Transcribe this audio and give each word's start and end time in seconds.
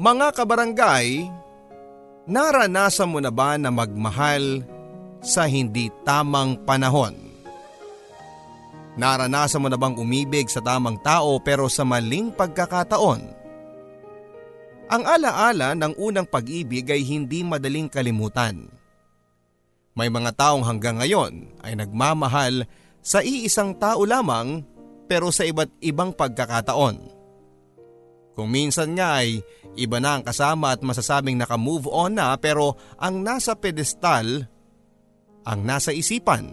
Mga 0.00 0.32
kabarangay, 0.32 1.28
naranasan 2.24 3.04
mo 3.04 3.20
na 3.20 3.28
ba 3.28 3.60
na 3.60 3.68
magmahal 3.68 4.64
sa 5.20 5.44
hindi 5.44 5.92
tamang 6.08 6.56
panahon? 6.64 7.12
Naranasan 8.96 9.60
mo 9.60 9.68
na 9.68 9.76
bang 9.76 9.92
umibig 10.00 10.48
sa 10.48 10.64
tamang 10.64 10.96
tao 11.04 11.36
pero 11.44 11.68
sa 11.68 11.84
maling 11.84 12.32
pagkakataon? 12.32 13.22
Ang 14.88 15.02
alaala 15.04 15.76
ng 15.76 15.92
unang 16.00 16.24
pag-ibig 16.24 16.88
ay 16.88 17.04
hindi 17.04 17.44
madaling 17.44 17.92
kalimutan. 17.92 18.72
May 19.92 20.08
mga 20.08 20.32
taong 20.32 20.64
hanggang 20.64 20.96
ngayon 20.96 21.60
ay 21.60 21.76
nagmamahal 21.76 22.64
sa 23.04 23.20
iisang 23.20 23.76
tao 23.76 24.08
lamang 24.08 24.64
pero 25.04 25.28
sa 25.28 25.44
iba't 25.44 25.76
ibang 25.84 26.16
pagkakataon. 26.16 27.20
Kung 28.32 28.48
minsan 28.48 28.96
nga 28.96 29.20
ay 29.20 29.44
iba 29.80 29.96
na 29.96 30.20
ang 30.20 30.24
kasama 30.24 30.76
at 30.76 30.84
masasabing 30.84 31.40
naka-move 31.40 31.88
on 31.88 32.20
na 32.20 32.36
pero 32.36 32.76
ang 33.00 33.24
nasa 33.24 33.56
pedestal, 33.56 34.44
ang 35.48 35.60
nasa 35.64 35.96
isipan, 35.96 36.52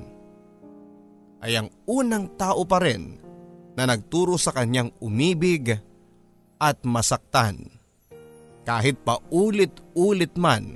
ay 1.44 1.60
ang 1.60 1.68
unang 1.86 2.34
tao 2.40 2.64
pa 2.64 2.80
rin 2.80 3.20
na 3.78 3.86
nagturo 3.86 4.40
sa 4.42 4.56
kanyang 4.56 4.90
umibig 5.04 5.76
at 6.58 6.78
masaktan. 6.82 7.70
Kahit 8.66 9.00
pa 9.06 9.22
ulit-ulit 9.30 10.34
man. 10.34 10.76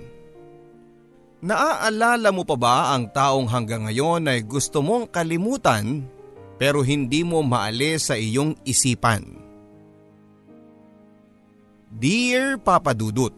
Naaalala 1.42 2.30
mo 2.30 2.46
pa 2.46 2.54
ba 2.54 2.78
ang 2.94 3.10
taong 3.10 3.50
hanggang 3.50 3.90
ngayon 3.90 4.30
ay 4.30 4.46
gusto 4.46 4.86
mong 4.86 5.10
kalimutan 5.10 6.06
pero 6.62 6.86
hindi 6.86 7.26
mo 7.26 7.42
maalis 7.42 8.14
sa 8.14 8.16
iyong 8.16 8.54
isipan? 8.62 9.41
Dear 11.92 12.56
Papa 12.56 12.96
Dudut, 12.96 13.36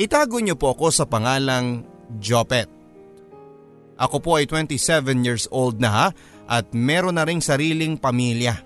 Itago 0.00 0.40
niyo 0.40 0.56
po 0.56 0.72
ako 0.72 0.88
sa 0.88 1.04
pangalang 1.04 1.84
Jopet. 2.16 2.70
Ako 4.00 4.24
po 4.24 4.40
ay 4.40 4.48
27 4.48 5.26
years 5.26 5.44
old 5.52 5.82
na 5.82 6.14
at 6.48 6.70
meron 6.72 7.20
na 7.20 7.28
ring 7.28 7.44
sariling 7.44 8.00
pamilya. 8.00 8.56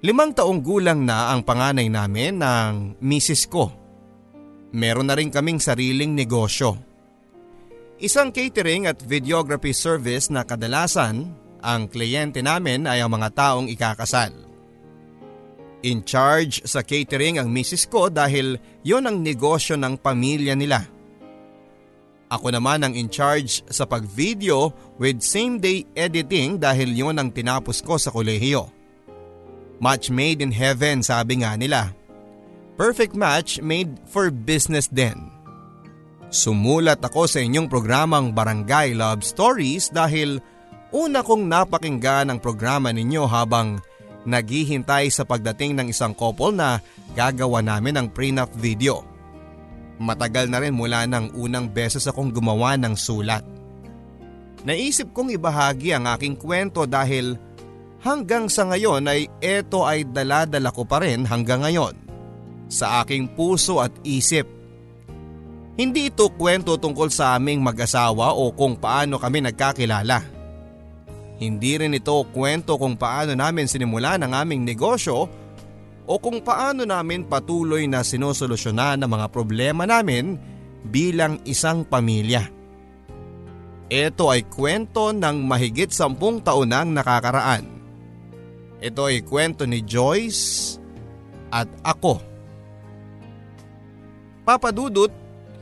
Limang 0.00 0.32
taong 0.32 0.64
gulang 0.64 1.04
na 1.04 1.36
ang 1.36 1.44
panganay 1.44 1.90
namin 1.92 2.40
ng 2.40 2.96
misis 3.02 3.44
ko. 3.44 3.68
Meron 4.72 5.10
na 5.10 5.18
rin 5.20 5.28
kaming 5.28 5.60
sariling 5.60 6.16
negosyo. 6.16 6.80
Isang 8.00 8.32
catering 8.32 8.88
at 8.88 9.04
videography 9.04 9.76
service 9.76 10.32
na 10.32 10.48
kadalasan 10.48 11.28
ang 11.60 11.92
kliyente 11.92 12.40
namin 12.40 12.88
ay 12.88 13.04
ang 13.04 13.12
mga 13.12 13.28
taong 13.36 13.68
ikakasal. 13.68 14.53
In 15.84 16.00
charge 16.00 16.64
sa 16.64 16.80
catering 16.80 17.36
ang 17.36 17.52
misis 17.52 17.84
ko 17.84 18.08
dahil 18.08 18.56
yon 18.80 19.04
ang 19.04 19.20
negosyo 19.20 19.76
ng 19.76 20.00
pamilya 20.00 20.56
nila. 20.56 20.80
Ako 22.32 22.48
naman 22.56 22.80
ang 22.80 22.96
in 22.96 23.12
charge 23.12 23.60
sa 23.68 23.84
pag-video 23.84 24.72
with 24.96 25.20
same 25.20 25.60
day 25.60 25.84
editing 25.92 26.56
dahil 26.56 26.88
yon 26.88 27.20
ang 27.20 27.28
tinapos 27.28 27.84
ko 27.84 28.00
sa 28.00 28.08
kolehiyo. 28.08 28.72
Match 29.76 30.08
made 30.08 30.40
in 30.40 30.56
heaven 30.56 31.04
sabi 31.04 31.44
nga 31.44 31.52
nila. 31.52 31.92
Perfect 32.80 33.12
match 33.12 33.60
made 33.60 34.00
for 34.08 34.32
business 34.32 34.88
din. 34.88 35.28
Sumulat 36.32 37.04
ako 37.04 37.28
sa 37.28 37.44
inyong 37.44 37.68
programang 37.68 38.32
Barangay 38.32 38.96
Love 38.96 39.20
Stories 39.20 39.92
dahil 39.92 40.40
una 40.96 41.20
kong 41.20 41.44
napakinggan 41.44 42.32
ang 42.32 42.40
programa 42.40 42.88
ninyo 42.88 43.28
habang 43.28 43.78
naghihintay 44.24 45.08
sa 45.12 45.24
pagdating 45.24 45.76
ng 45.76 45.86
isang 45.92 46.12
couple 46.16 46.52
na 46.52 46.80
gagawa 47.12 47.60
namin 47.60 48.00
ng 48.00 48.06
prenup 48.12 48.50
video. 48.56 49.04
Matagal 50.00 50.50
na 50.50 50.58
rin 50.58 50.74
mula 50.74 51.06
ng 51.06 51.38
unang 51.38 51.70
beses 51.70 52.04
akong 52.10 52.34
gumawa 52.34 52.74
ng 52.74 52.98
sulat. 52.98 53.46
Naisip 54.64 55.12
kong 55.12 55.36
ibahagi 55.36 55.92
ang 55.94 56.08
aking 56.08 56.34
kwento 56.40 56.88
dahil 56.88 57.36
hanggang 58.00 58.48
sa 58.48 58.64
ngayon 58.66 59.04
ay 59.06 59.28
eto 59.38 59.84
ay 59.84 60.08
daladala 60.08 60.72
ko 60.72 60.82
pa 60.88 61.04
rin 61.04 61.28
hanggang 61.28 61.62
ngayon 61.62 61.94
sa 62.66 63.04
aking 63.04 63.30
puso 63.36 63.78
at 63.78 63.92
isip. 64.02 64.48
Hindi 65.74 66.10
ito 66.10 66.30
kwento 66.32 66.78
tungkol 66.78 67.10
sa 67.10 67.36
aming 67.36 67.60
mag-asawa 67.60 68.34
o 68.34 68.54
kung 68.54 68.78
paano 68.78 69.18
kami 69.18 69.42
nagkakilala. 69.42 70.33
Hindi 71.44 71.76
rin 71.76 71.92
ito 71.92 72.24
kwento 72.32 72.80
kung 72.80 72.96
paano 72.96 73.36
namin 73.36 73.68
sinimulan 73.68 74.24
ang 74.24 74.32
aming 74.32 74.64
negosyo 74.64 75.28
o 76.08 76.14
kung 76.16 76.40
paano 76.40 76.88
namin 76.88 77.28
patuloy 77.28 77.84
na 77.84 78.00
sinusolusyonan 78.00 79.04
ang 79.04 79.10
mga 79.12 79.28
problema 79.28 79.84
namin 79.84 80.40
bilang 80.88 81.36
isang 81.44 81.84
pamilya. 81.84 82.48
Ito 83.92 84.32
ay 84.32 84.48
kwento 84.48 85.12
ng 85.12 85.44
mahigit 85.44 85.92
sampung 85.92 86.40
taon 86.40 86.72
nang 86.72 86.96
nakakaraan. 86.96 87.68
Ito 88.80 89.12
ay 89.12 89.20
kwento 89.20 89.68
ni 89.68 89.84
Joyce 89.84 90.80
at 91.52 91.68
ako. 91.84 92.24
Papadudot, 94.48 95.12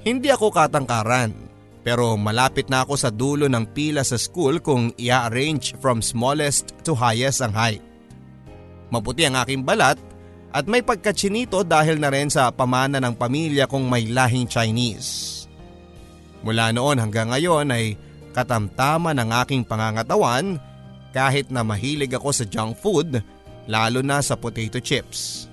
hindi 0.07 0.31
ako 0.31 0.55
katangkaran. 0.55 1.35
Pero 1.83 2.15
malapit 2.15 2.71
na 2.71 2.87
ako 2.87 2.95
sa 2.95 3.11
dulo 3.11 3.51
ng 3.51 3.67
pila 3.75 4.07
sa 4.07 4.15
school 4.15 4.63
kung 4.63 4.95
i-arrange 4.95 5.75
from 5.83 5.99
smallest 5.99 6.71
to 6.87 6.95
highest 6.95 7.43
ang 7.43 7.51
height. 7.51 7.83
Maputi 8.95 9.27
ang 9.27 9.35
aking 9.43 9.67
balat 9.67 9.99
at 10.55 10.69
may 10.71 10.85
pagkachinito 10.85 11.67
dahil 11.67 11.99
na 11.99 12.13
rin 12.13 12.31
sa 12.31 12.55
pamana 12.55 13.03
ng 13.03 13.19
pamilya 13.19 13.67
kong 13.67 13.89
may 13.91 14.07
lahing 14.07 14.47
Chinese. 14.47 15.43
Mula 16.47 16.71
noon 16.71 17.03
hanggang 17.03 17.35
ngayon 17.35 17.75
ay 17.75 17.99
katamtaman 18.31 19.19
ang 19.19 19.31
aking 19.43 19.67
pangangatawan 19.67 20.63
kahit 21.11 21.51
na 21.51 21.67
mahilig 21.67 22.15
ako 22.15 22.31
sa 22.31 22.45
junk 22.47 22.79
food 22.79 23.19
lalo 23.67 24.01
na 24.07 24.23
sa 24.23 24.39
potato 24.39 24.79
chips. 24.79 25.51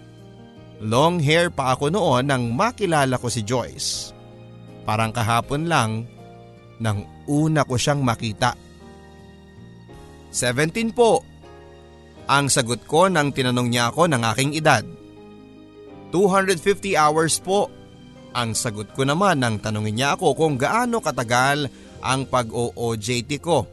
Long 0.80 1.20
hair 1.20 1.52
pa 1.52 1.76
ako 1.76 1.92
noon 1.92 2.30
nang 2.30 2.54
makilala 2.56 3.20
ko 3.20 3.28
si 3.28 3.44
Joyce. 3.44 4.16
Parang 4.88 5.12
kahapon 5.12 5.68
lang 5.68 6.08
nang 6.80 7.06
una 7.28 7.64
ko 7.68 7.76
siyang 7.76 8.02
makita. 8.04 8.56
17 10.32 10.96
po. 10.96 11.24
Ang 12.30 12.48
sagot 12.48 12.86
ko 12.86 13.10
nang 13.10 13.34
tinanong 13.34 13.70
niya 13.70 13.90
ako 13.90 14.10
ng 14.10 14.22
aking 14.34 14.52
edad. 14.58 14.86
250 16.14 16.98
hours 16.98 17.42
po. 17.42 17.70
Ang 18.34 18.54
sagot 18.54 18.94
ko 18.94 19.06
naman 19.06 19.42
nang 19.42 19.58
tanongin 19.58 19.98
niya 19.98 20.10
ako 20.14 20.38
kung 20.38 20.56
gaano 20.56 21.02
katagal 21.02 21.66
ang 22.06 22.30
pag-OOJT 22.30 23.32
ko. 23.42 23.66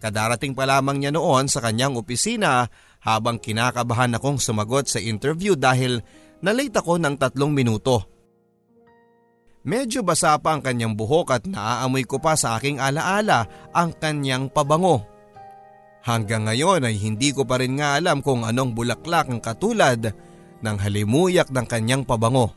Kadarating 0.00 0.56
pa 0.56 0.64
lamang 0.64 0.96
niya 0.96 1.12
noon 1.12 1.44
sa 1.44 1.60
kanyang 1.60 2.00
opisina 2.00 2.64
habang 3.04 3.36
kinakabahan 3.36 4.16
akong 4.16 4.40
sumagot 4.40 4.88
sa 4.88 4.96
interview 4.96 5.52
dahil 5.52 6.00
nalate 6.40 6.80
ako 6.80 6.96
ng 6.96 7.20
tatlong 7.20 7.52
minuto. 7.52 8.19
Medyo 9.60 10.00
basa 10.00 10.40
pa 10.40 10.56
ang 10.56 10.64
kanyang 10.64 10.96
buhok 10.96 11.36
at 11.36 11.44
naaamoy 11.44 12.08
ko 12.08 12.16
pa 12.16 12.32
sa 12.32 12.56
aking 12.56 12.80
alaala 12.80 13.44
ang 13.76 13.92
kanyang 13.92 14.48
pabango. 14.48 15.04
Hanggang 16.00 16.48
ngayon 16.48 16.88
ay 16.88 16.96
hindi 16.96 17.28
ko 17.36 17.44
pa 17.44 17.60
rin 17.60 17.76
nga 17.76 18.00
alam 18.00 18.24
kung 18.24 18.48
anong 18.48 18.72
bulaklak 18.72 19.28
ang 19.28 19.36
katulad 19.36 20.16
ng 20.64 20.76
halimuyak 20.80 21.52
ng 21.52 21.66
kanyang 21.68 22.08
pabango. 22.08 22.56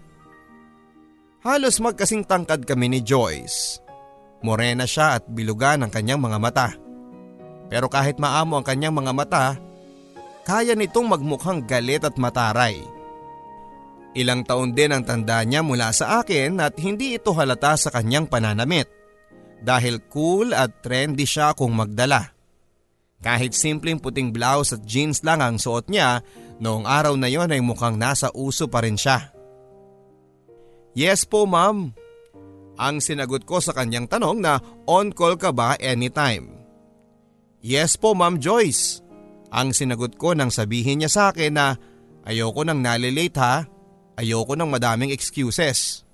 Halos 1.43 1.83
magkasing 1.83 2.23
tangkad 2.23 2.63
kami 2.63 2.87
ni 2.87 2.99
Joyce. 3.03 3.83
Morena 4.47 4.87
siya 4.87 5.19
at 5.19 5.27
bilugan 5.27 5.83
ang 5.83 5.91
kanyang 5.91 6.23
mga 6.23 6.39
mata. 6.39 6.67
Pero 7.67 7.91
kahit 7.91 8.15
maamo 8.15 8.59
ang 8.59 8.63
kanyang 8.63 8.95
mga 8.95 9.11
mata, 9.11 9.45
kaya 10.47 10.71
nitong 10.71 11.11
magmukhang 11.11 11.67
galit 11.67 12.07
at 12.07 12.15
mataray. 12.15 12.79
Ilang 14.13 14.45
taon 14.45 14.77
din 14.77 14.93
ang 14.93 15.01
tanda 15.01 15.41
niya 15.41 15.65
mula 15.65 15.89
sa 15.89 16.21
akin 16.21 16.61
at 16.61 16.77
hindi 16.77 17.17
ito 17.17 17.33
halata 17.33 17.73
sa 17.73 17.89
kanyang 17.89 18.29
pananamit 18.29 18.85
dahil 19.63 20.05
cool 20.13 20.53
at 20.53 20.85
trendy 20.85 21.25
siya 21.25 21.57
kung 21.57 21.73
magdala. 21.73 22.29
Kahit 23.23 23.57
simpleng 23.57 23.97
puting 23.97 24.29
blouse 24.35 24.75
at 24.75 24.83
jeans 24.83 25.23
lang 25.23 25.39
ang 25.39 25.55
suot 25.55 25.87
niya, 25.87 26.21
noong 26.59 26.83
araw 26.85 27.15
na 27.15 27.31
yon 27.31 27.55
ay 27.55 27.63
mukhang 27.63 27.95
nasa 27.95 28.29
uso 28.35 28.67
pa 28.67 28.83
rin 28.83 28.99
siya. 28.99 29.31
Yes 30.93 31.25
po 31.25 31.49
ma'am. 31.49 31.95
Ang 32.77 33.01
sinagot 33.01 33.47
ko 33.49 33.63
sa 33.63 33.73
kanyang 33.73 34.05
tanong 34.05 34.43
na 34.43 34.61
on 34.85 35.09
call 35.09 35.39
ka 35.39 35.49
ba 35.49 35.73
anytime? 35.81 36.53
Yes 37.63 37.97
po 37.97 38.13
ma'am 38.13 38.37
Joyce. 38.37 39.01
Ang 39.49 39.73
sinagot 39.73 40.19
ko 40.19 40.37
nang 40.37 40.51
sabihin 40.53 41.01
niya 41.01 41.09
sa 41.09 41.23
akin 41.31 41.53
na 41.55 41.79
ayoko 42.27 42.61
nang 42.67 42.83
nalilate 42.83 43.39
ha 43.39 43.63
Ayoko 44.13 44.53
ng 44.53 44.69
madaming 44.69 45.09
excuses. 45.09 46.05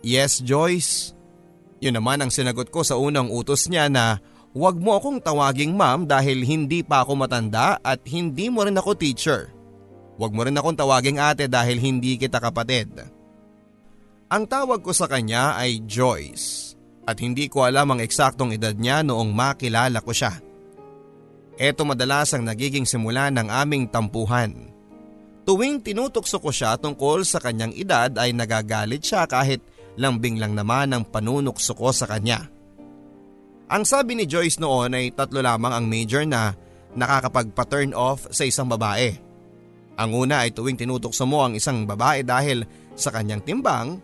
Yes, 0.00 0.40
Joyce. 0.40 1.12
Yun 1.84 2.00
naman 2.00 2.24
ang 2.24 2.32
sinagot 2.32 2.72
ko 2.72 2.80
sa 2.80 2.96
unang 2.96 3.28
utos 3.28 3.68
niya 3.68 3.92
na 3.92 4.22
huwag 4.56 4.80
mo 4.80 4.96
akong 4.96 5.20
tawaging 5.20 5.76
ma'am 5.76 6.08
dahil 6.08 6.40
hindi 6.40 6.80
pa 6.80 7.04
ako 7.04 7.26
matanda 7.26 7.76
at 7.84 8.00
hindi 8.08 8.48
mo 8.48 8.64
rin 8.64 8.80
ako 8.80 8.96
teacher. 8.96 9.52
Huwag 10.16 10.32
mo 10.32 10.48
rin 10.48 10.56
akong 10.56 10.80
tawaging 10.80 11.20
ate 11.20 11.44
dahil 11.44 11.76
hindi 11.76 12.16
kita 12.16 12.40
kapatid. 12.40 13.04
Ang 14.32 14.48
tawag 14.48 14.80
ko 14.80 14.96
sa 14.96 15.04
kanya 15.06 15.60
ay 15.60 15.84
Joyce 15.84 16.72
at 17.06 17.20
hindi 17.20 17.46
ko 17.46 17.68
alam 17.68 17.94
ang 17.94 18.00
eksaktong 18.00 18.56
edad 18.56 18.74
niya 18.74 19.04
noong 19.04 19.30
makilala 19.30 20.00
ko 20.00 20.10
siya. 20.10 20.40
Ito 21.56 21.84
madalas 21.84 22.32
ang 22.32 22.48
nagiging 22.48 22.88
simula 22.88 23.28
ng 23.32 23.48
aming 23.48 23.88
tampuhan. 23.88 24.75
Tuwing 25.46 25.78
tinutokso 25.78 26.42
ko 26.42 26.50
siya 26.50 26.74
tungkol 26.74 27.22
sa 27.22 27.38
kanyang 27.38 27.70
edad 27.78 28.10
ay 28.18 28.34
nagagalit 28.34 28.98
siya 28.98 29.30
kahit 29.30 29.62
lambing 29.94 30.42
lang 30.42 30.58
naman 30.58 30.90
ang 30.90 31.06
panunukso 31.06 31.70
ko 31.78 31.94
sa 31.94 32.10
kanya. 32.10 32.50
Ang 33.70 33.86
sabi 33.86 34.18
ni 34.18 34.26
Joyce 34.26 34.58
noon 34.58 34.98
ay 34.98 35.14
tatlo 35.14 35.38
lamang 35.38 35.70
ang 35.70 35.86
major 35.86 36.26
na 36.26 36.50
nakakapagpa-turn 36.98 37.94
off 37.94 38.26
sa 38.34 38.42
isang 38.42 38.66
babae. 38.66 39.14
Ang 39.94 40.10
una 40.18 40.42
ay 40.42 40.50
tuwing 40.50 40.74
tinutokso 40.74 41.30
mo 41.30 41.46
ang 41.46 41.54
isang 41.54 41.86
babae 41.86 42.26
dahil 42.26 42.66
sa 42.98 43.14
kanyang 43.14 43.46
timbang 43.46 44.02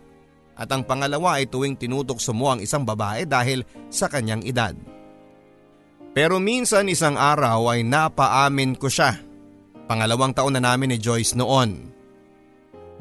at 0.54 0.70
ang 0.70 0.86
pangalawa 0.86 1.42
ay 1.42 1.50
tuwing 1.50 1.74
tinutokso 1.74 2.30
mo 2.30 2.54
ang 2.54 2.62
isang 2.62 2.86
babae 2.86 3.26
dahil 3.26 3.66
sa 3.90 4.06
kanyang 4.06 4.46
edad. 4.46 4.78
Pero 6.14 6.38
minsan 6.38 6.86
isang 6.86 7.18
araw 7.18 7.74
ay 7.74 7.82
napaamin 7.82 8.78
ko 8.78 8.86
siya 8.86 9.31
Pangalawang 9.90 10.32
taon 10.32 10.54
na 10.54 10.62
namin 10.62 10.94
ni 10.94 10.98
Joyce 10.98 11.34
noon. 11.34 11.90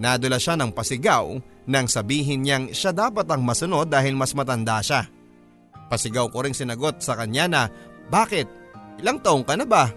Nadula 0.01 0.41
siya 0.41 0.57
ng 0.57 0.73
pasigaw 0.73 1.37
nang 1.69 1.85
sabihin 1.85 2.41
niyang 2.41 2.65
siya 2.73 2.89
dapat 2.89 3.29
ang 3.29 3.45
masunod 3.45 3.85
dahil 3.85 4.17
mas 4.17 4.33
matanda 4.33 4.81
siya. 4.81 5.05
Pasigaw 5.91 6.31
ko 6.33 6.41
ring 6.41 6.57
sinagot 6.57 7.03
sa 7.03 7.13
kanya 7.13 7.45
na 7.45 7.61
bakit? 8.09 8.49
Ilang 8.97 9.21
taong 9.21 9.45
ka 9.45 9.53
na 9.53 9.67
ba? 9.67 9.93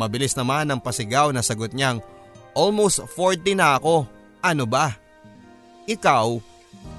Mabilis 0.00 0.32
naman 0.32 0.72
ang 0.72 0.80
pasigaw 0.80 1.28
na 1.28 1.44
sagot 1.44 1.76
niyang 1.76 2.00
almost 2.56 3.04
40 3.04 3.58
na 3.58 3.76
ako. 3.76 4.08
Ano 4.40 4.64
ba? 4.64 4.96
Ikaw, 5.84 6.40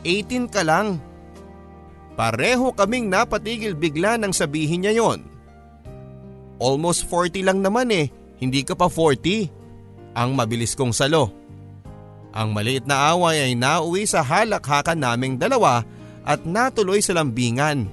18 0.06 0.54
ka 0.54 0.62
lang. 0.62 1.02
Pareho 2.14 2.70
kaming 2.78 3.10
napatigil 3.10 3.74
bigla 3.74 4.22
nang 4.22 4.32
sabihin 4.32 4.86
niya 4.86 4.94
yon. 4.94 5.26
Almost 6.62 7.10
40 7.10 7.42
lang 7.42 7.60
naman 7.66 7.90
eh 7.90 8.08
hindi 8.38 8.62
ka 8.66 8.74
pa 8.74 8.90
40. 8.90 9.50
Ang 10.14 10.30
mabilis 10.38 10.78
kong 10.78 10.94
salo. 10.94 11.34
Ang 12.34 12.50
maliit 12.54 12.90
na 12.90 13.14
away 13.14 13.46
ay 13.46 13.54
nauwi 13.54 14.10
sa 14.10 14.26
halakhakan 14.26 14.98
naming 14.98 15.38
dalawa 15.38 15.86
at 16.26 16.42
natuloy 16.50 16.98
sa 16.98 17.14
lambingan 17.14 17.86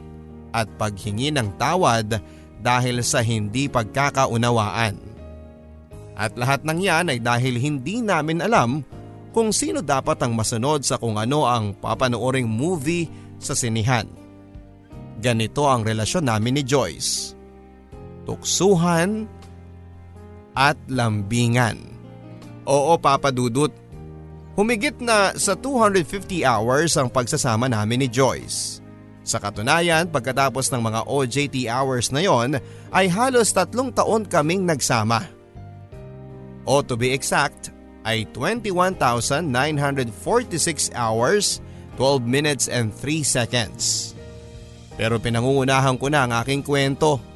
at 0.50 0.66
paghingi 0.80 1.28
ng 1.28 1.60
tawad 1.60 2.18
dahil 2.60 3.04
sa 3.04 3.20
hindi 3.20 3.68
pagkakaunawaan. 3.68 4.96
At 6.16 6.36
lahat 6.36 6.64
ng 6.64 6.80
yan 6.80 7.06
ay 7.12 7.18
dahil 7.20 7.56
hindi 7.56 8.04
namin 8.04 8.44
alam 8.44 8.84
kung 9.32 9.54
sino 9.54 9.80
dapat 9.80 10.20
ang 10.20 10.36
masunod 10.36 10.84
sa 10.84 11.00
kung 11.00 11.16
ano 11.16 11.48
ang 11.48 11.72
papanooring 11.76 12.48
movie 12.48 13.08
sa 13.40 13.56
sinihan. 13.56 14.04
Ganito 15.20 15.68
ang 15.68 15.84
relasyon 15.84 16.28
namin 16.28 16.60
ni 16.60 16.62
Joyce. 16.64 17.36
Tuksuhan, 18.24 19.28
at 20.60 20.76
lambingan. 20.92 21.80
Oo 22.68 23.00
Papa 23.00 23.32
Dudut, 23.32 23.72
humigit 24.60 25.00
na 25.00 25.32
sa 25.40 25.56
250 25.56 26.44
hours 26.44 27.00
ang 27.00 27.08
pagsasama 27.08 27.72
namin 27.72 28.04
ni 28.04 28.08
Joyce. 28.12 28.84
Sa 29.24 29.40
katunayan, 29.40 30.12
pagkatapos 30.12 30.68
ng 30.68 30.84
mga 30.84 31.00
OJT 31.08 31.64
hours 31.72 32.12
na 32.12 32.20
yon 32.20 32.60
ay 32.92 33.08
halos 33.08 33.56
tatlong 33.56 33.88
taon 33.88 34.28
kaming 34.28 34.68
nagsama. 34.68 35.24
O 36.68 36.84
to 36.84 36.92
be 36.92 37.16
exact, 37.16 37.72
ay 38.04 38.28
21,946 38.36 39.48
hours, 40.92 41.64
12 41.96 42.20
minutes 42.24 42.68
and 42.68 42.92
3 42.92 43.24
seconds. 43.24 44.12
Pero 45.00 45.16
pinangungunahan 45.16 45.96
ko 45.96 46.12
na 46.12 46.28
ang 46.28 46.32
aking 46.44 46.60
kwento 46.60 47.29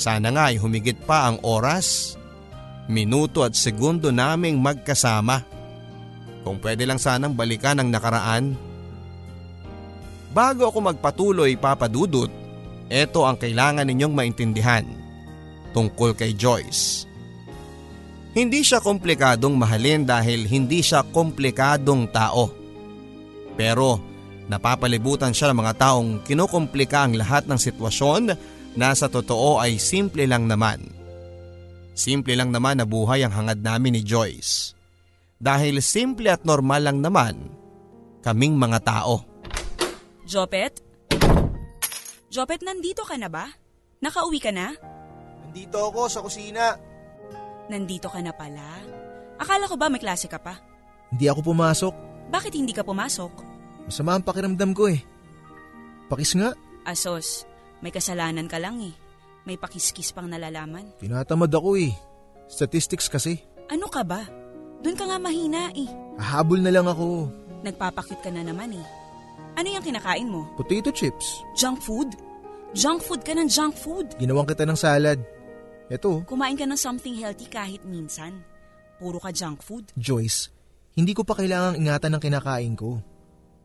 sana 0.00 0.32
nga 0.32 0.48
ay 0.48 0.56
humigit 0.56 0.96
pa 1.04 1.28
ang 1.28 1.36
oras, 1.44 2.16
minuto 2.88 3.44
at 3.44 3.52
segundo 3.52 4.08
naming 4.08 4.56
magkasama. 4.56 5.44
Kung 6.40 6.56
pwede 6.64 6.88
lang 6.88 6.96
sanang 6.96 7.36
balikan 7.36 7.76
ang 7.76 7.92
nakaraan. 7.92 8.56
Bago 10.32 10.72
ako 10.72 10.88
magpatuloy 10.88 11.60
papadudot, 11.60 12.32
ito 12.88 13.20
ang 13.28 13.36
kailangan 13.36 13.84
ninyong 13.84 14.14
maintindihan 14.16 14.88
tungkol 15.76 16.16
kay 16.16 16.34
Joyce. 16.34 17.06
Hindi 18.30 18.62
siya 18.62 18.78
komplikadong 18.78 19.58
mahalin 19.58 20.06
dahil 20.06 20.46
hindi 20.46 20.80
siya 20.80 21.02
komplikadong 21.02 22.08
tao. 22.14 22.46
Pero 23.58 23.98
napapalibutan 24.46 25.34
siya 25.34 25.50
ng 25.50 25.58
mga 25.60 25.74
taong 25.76 26.08
kinukomplika 26.22 27.06
ang 27.06 27.18
lahat 27.18 27.50
ng 27.50 27.58
sitwasyon 27.58 28.22
na 28.78 28.94
sa 28.94 29.10
totoo 29.10 29.58
ay 29.58 29.78
simple 29.80 30.26
lang 30.26 30.46
naman. 30.46 30.82
Simple 31.94 32.32
lang 32.38 32.54
naman 32.54 32.78
na 32.80 32.86
buhay 32.86 33.26
ang 33.26 33.34
hangad 33.34 33.60
namin 33.60 33.98
ni 33.98 34.02
Joyce. 34.06 34.72
Dahil 35.40 35.80
simple 35.80 36.28
at 36.28 36.44
normal 36.44 36.84
lang 36.84 36.98
naman 37.00 37.36
kaming 38.20 38.56
mga 38.56 38.78
tao. 38.84 39.24
Jopet? 40.28 40.84
Jopet, 42.30 42.60
nandito 42.62 43.02
ka 43.02 43.18
na 43.18 43.26
ba? 43.26 43.48
Nakauwi 43.98 44.38
ka 44.38 44.54
na? 44.54 44.70
Nandito 45.50 45.76
ako 45.90 46.06
sa 46.06 46.22
kusina. 46.22 46.78
Nandito 47.66 48.06
ka 48.06 48.22
na 48.22 48.30
pala. 48.30 48.78
Akala 49.40 49.66
ko 49.66 49.74
ba 49.74 49.90
may 49.90 49.98
klase 49.98 50.30
ka 50.30 50.38
pa? 50.38 50.60
Hindi 51.10 51.26
ako 51.26 51.50
pumasok. 51.50 51.94
Bakit 52.30 52.52
hindi 52.54 52.70
ka 52.70 52.86
pumasok? 52.86 53.32
Masama 53.90 54.14
ang 54.14 54.22
pakiramdam 54.22 54.70
ko 54.70 54.86
eh. 54.86 55.02
Pakis 56.06 56.38
nga. 56.38 56.54
Asos, 56.86 57.49
may 57.80 57.92
kasalanan 57.92 58.48
ka 58.48 58.60
lang 58.60 58.80
eh. 58.84 58.94
May 59.48 59.56
pakiskis 59.56 60.12
pang 60.12 60.28
nalalaman. 60.28 60.92
Tinatamad 61.00 61.48
ako 61.48 61.80
eh. 61.80 61.92
Statistics 62.46 63.08
kasi. 63.08 63.40
Ano 63.72 63.88
ka 63.88 64.04
ba? 64.04 64.28
Doon 64.84 64.96
ka 64.96 65.04
nga 65.08 65.18
mahina 65.20 65.72
eh. 65.72 65.88
Hahabol 66.20 66.60
na 66.60 66.72
lang 66.72 66.84
ako. 66.84 67.32
Nagpapakit 67.64 68.20
ka 68.20 68.28
na 68.32 68.44
naman 68.44 68.76
eh. 68.76 68.86
Ano 69.56 69.68
yung 69.68 69.84
kinakain 69.84 70.28
mo? 70.28 70.44
Potato 70.56 70.92
chips. 70.92 71.40
Junk 71.56 71.80
food? 71.80 72.08
Junk 72.76 73.02
food 73.02 73.24
ka 73.24 73.32
ng 73.34 73.48
junk 73.48 73.74
food. 73.76 74.06
Ginawang 74.20 74.46
kita 74.48 74.64
ng 74.68 74.78
salad. 74.78 75.18
Ito. 75.90 76.22
Kumain 76.28 76.54
ka 76.54 76.68
ng 76.68 76.78
something 76.78 77.18
healthy 77.18 77.50
kahit 77.50 77.82
minsan. 77.82 78.44
Puro 79.00 79.18
ka 79.18 79.32
junk 79.34 79.64
food. 79.64 79.90
Joyce, 79.98 80.52
hindi 80.94 81.16
ko 81.16 81.26
pa 81.26 81.34
kailangang 81.34 81.80
ingatan 81.82 82.14
ng 82.14 82.22
kinakain 82.22 82.74
ko. 82.78 83.00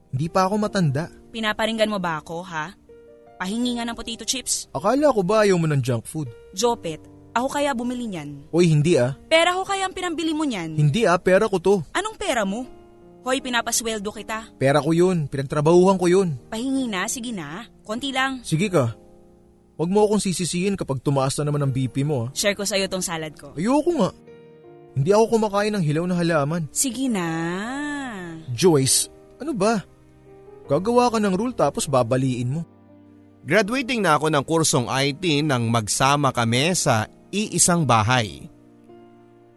Hindi 0.10 0.28
pa 0.32 0.48
ako 0.48 0.56
matanda. 0.58 1.12
Pinaparinggan 1.36 1.92
mo 1.92 2.00
ba 2.00 2.24
ako, 2.24 2.42
ha? 2.48 2.72
Pahingi 3.36 3.76
nga 3.76 3.84
ng 3.84 3.98
potato 3.98 4.24
chips. 4.24 4.72
Akala 4.72 5.12
ko 5.12 5.20
ba 5.20 5.44
ayaw 5.44 5.60
mo 5.60 5.68
ng 5.68 5.84
junk 5.84 6.08
food? 6.08 6.32
Jopet, 6.56 7.04
ako 7.36 7.52
kaya 7.52 7.76
bumili 7.76 8.08
niyan. 8.08 8.48
Oy, 8.56 8.72
hindi 8.72 8.96
ah. 8.96 9.12
Pera 9.28 9.52
ko 9.52 9.68
kaya 9.68 9.84
ang 9.84 9.96
pinambili 9.96 10.32
mo 10.32 10.48
niyan. 10.48 10.80
Hindi 10.80 11.04
ah, 11.04 11.20
pera 11.20 11.52
ko 11.52 11.60
to. 11.60 11.84
Anong 11.92 12.16
pera 12.16 12.48
mo? 12.48 12.64
Hoy, 13.28 13.44
pinapasweldo 13.44 14.08
kita. 14.16 14.56
Pera 14.56 14.80
ko 14.80 14.96
yun, 14.96 15.28
pinagtrabahuhan 15.28 16.00
ko 16.00 16.08
yun. 16.08 16.40
Pahingi 16.48 16.88
na, 16.88 17.10
sige 17.12 17.36
na. 17.36 17.68
Konti 17.84 18.16
lang. 18.16 18.40
Sige 18.46 18.72
ka. 18.72 18.96
Huwag 19.76 19.92
mo 19.92 20.08
akong 20.08 20.24
sisisihin 20.24 20.80
kapag 20.80 21.04
tumaas 21.04 21.36
na 21.36 21.52
naman 21.52 21.68
ang 21.68 21.74
BP 21.76 22.08
mo 22.08 22.28
ah. 22.28 22.30
Share 22.32 22.56
ko 22.56 22.64
sa'yo 22.64 22.88
tong 22.88 23.04
salad 23.04 23.36
ko. 23.36 23.52
Ayoko 23.60 23.92
nga. 24.00 24.10
Hindi 24.96 25.12
ako 25.12 25.36
kumakain 25.36 25.76
ng 25.76 25.84
hilaw 25.84 26.08
na 26.08 26.16
halaman. 26.16 26.72
Sige 26.72 27.12
na. 27.12 27.28
Joyce, 28.56 29.12
ano 29.44 29.52
ba? 29.52 29.84
Gagawa 30.72 31.12
ka 31.12 31.20
ng 31.20 31.36
rule 31.36 31.52
tapos 31.52 31.92
babaliin 31.92 32.56
mo. 32.56 32.62
Graduating 33.46 34.02
na 34.02 34.18
ako 34.18 34.34
ng 34.34 34.42
kursong 34.42 34.88
IT 34.90 35.46
nang 35.46 35.70
magsama 35.70 36.34
kami 36.34 36.74
sa 36.74 37.06
iisang 37.30 37.86
bahay. 37.86 38.50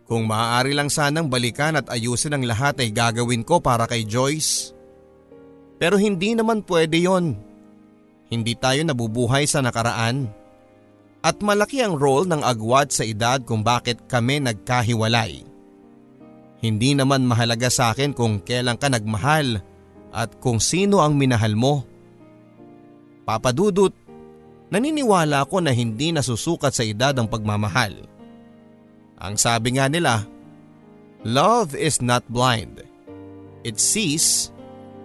Kung 0.04 0.28
maaari 0.28 0.76
lang 0.76 0.92
sanang 0.92 1.32
balikan 1.32 1.72
at 1.72 1.88
ayusin 1.88 2.36
ang 2.36 2.44
lahat 2.44 2.84
ay 2.84 2.92
gagawin 2.92 3.40
ko 3.40 3.64
para 3.64 3.88
kay 3.88 4.04
Joyce. 4.04 4.76
Pero 5.80 5.96
hindi 5.96 6.36
naman 6.36 6.60
pwede 6.68 7.00
yon. 7.00 7.32
Hindi 8.28 8.52
tayo 8.60 8.84
nabubuhay 8.84 9.48
sa 9.48 9.64
nakaraan. 9.64 10.28
At 11.24 11.40
malaki 11.40 11.80
ang 11.80 11.96
role 11.96 12.28
ng 12.28 12.44
agwat 12.44 12.92
sa 12.92 13.08
edad 13.08 13.40
kung 13.40 13.64
bakit 13.64 14.04
kami 14.04 14.36
nagkahiwalay. 14.44 15.48
Hindi 16.60 16.90
naman 16.92 17.24
mahalaga 17.24 17.72
sa 17.72 17.96
akin 17.96 18.12
kung 18.12 18.44
kailan 18.44 18.76
ka 18.76 18.92
nagmahal 18.92 19.64
at 20.12 20.36
kung 20.44 20.60
sino 20.60 21.00
ang 21.00 21.16
minahal 21.16 21.56
mo. 21.56 21.87
Papadudot, 23.28 23.92
naniniwala 24.72 25.44
ako 25.44 25.60
na 25.60 25.68
hindi 25.68 26.16
nasusukat 26.16 26.72
sa 26.72 26.80
edad 26.80 27.12
ang 27.12 27.28
pagmamahal. 27.28 28.08
Ang 29.20 29.36
sabi 29.36 29.76
nga 29.76 29.84
nila, 29.84 30.24
Love 31.28 31.76
is 31.76 32.00
not 32.00 32.24
blind. 32.32 32.80
It 33.68 33.76
sees, 33.76 34.48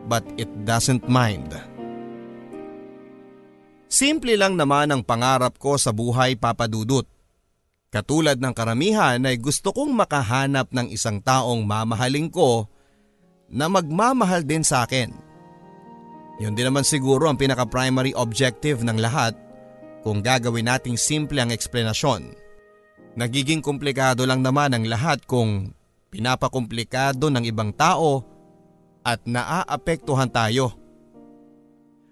but 0.07 0.23
it 0.39 0.47
doesn't 0.63 1.03
mind. 1.11 1.51
Simple 3.91 4.39
lang 4.39 4.55
naman 4.55 4.95
ang 4.95 5.03
pangarap 5.03 5.59
ko 5.59 5.75
sa 5.75 5.91
buhay 5.91 6.39
papadudot. 6.39 7.03
Katulad 7.91 8.39
ng 8.39 8.55
karamihan 8.55 9.19
ay 9.19 9.35
gusto 9.35 9.75
kong 9.75 9.91
makahanap 9.91 10.71
ng 10.71 10.95
isang 10.95 11.19
taong 11.19 11.67
mamahaling 11.67 12.31
ko 12.31 12.71
na 13.51 13.67
magmamahal 13.67 14.47
din 14.47 14.63
sa 14.63 14.87
akin. 14.87 15.32
Yun 16.43 16.59
din 16.59 16.67
naman 16.67 16.83
siguro 16.83 17.31
ang 17.31 17.39
pinaka-primary 17.39 18.11
objective 18.19 18.83
ng 18.83 18.99
lahat 18.99 19.31
kung 20.03 20.19
gagawin 20.19 20.67
nating 20.67 20.99
simple 20.99 21.39
ang 21.39 21.55
eksplenasyon. 21.55 22.35
Nagiging 23.15 23.63
komplikado 23.63 24.27
lang 24.27 24.43
naman 24.43 24.75
ang 24.75 24.83
lahat 24.83 25.23
kung 25.23 25.71
pinapakomplikado 26.11 27.31
ng 27.31 27.47
ibang 27.47 27.71
tao 27.71 28.27
at 29.07 29.23
naaapektuhan 29.23 30.27
tayo. 30.27 30.75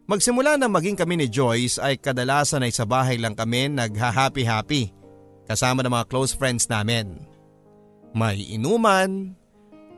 Magsimula 0.08 0.56
na 0.56 0.72
maging 0.72 0.96
kami 0.96 1.20
ni 1.20 1.28
Joyce 1.28 1.84
ay 1.84 2.00
kadalasan 2.00 2.64
ay 2.64 2.72
sa 2.72 2.88
bahay 2.88 3.20
lang 3.20 3.36
kami 3.36 3.68
nagha-happy-happy 3.68 4.96
kasama 5.44 5.84
ng 5.84 5.92
mga 5.92 6.08
close 6.08 6.32
friends 6.32 6.72
namin. 6.72 7.20
May 8.16 8.44
inuman, 8.56 9.36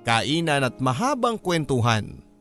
kainan 0.02 0.66
at 0.66 0.82
mahabang 0.82 1.38
kwentuhan. 1.38 2.33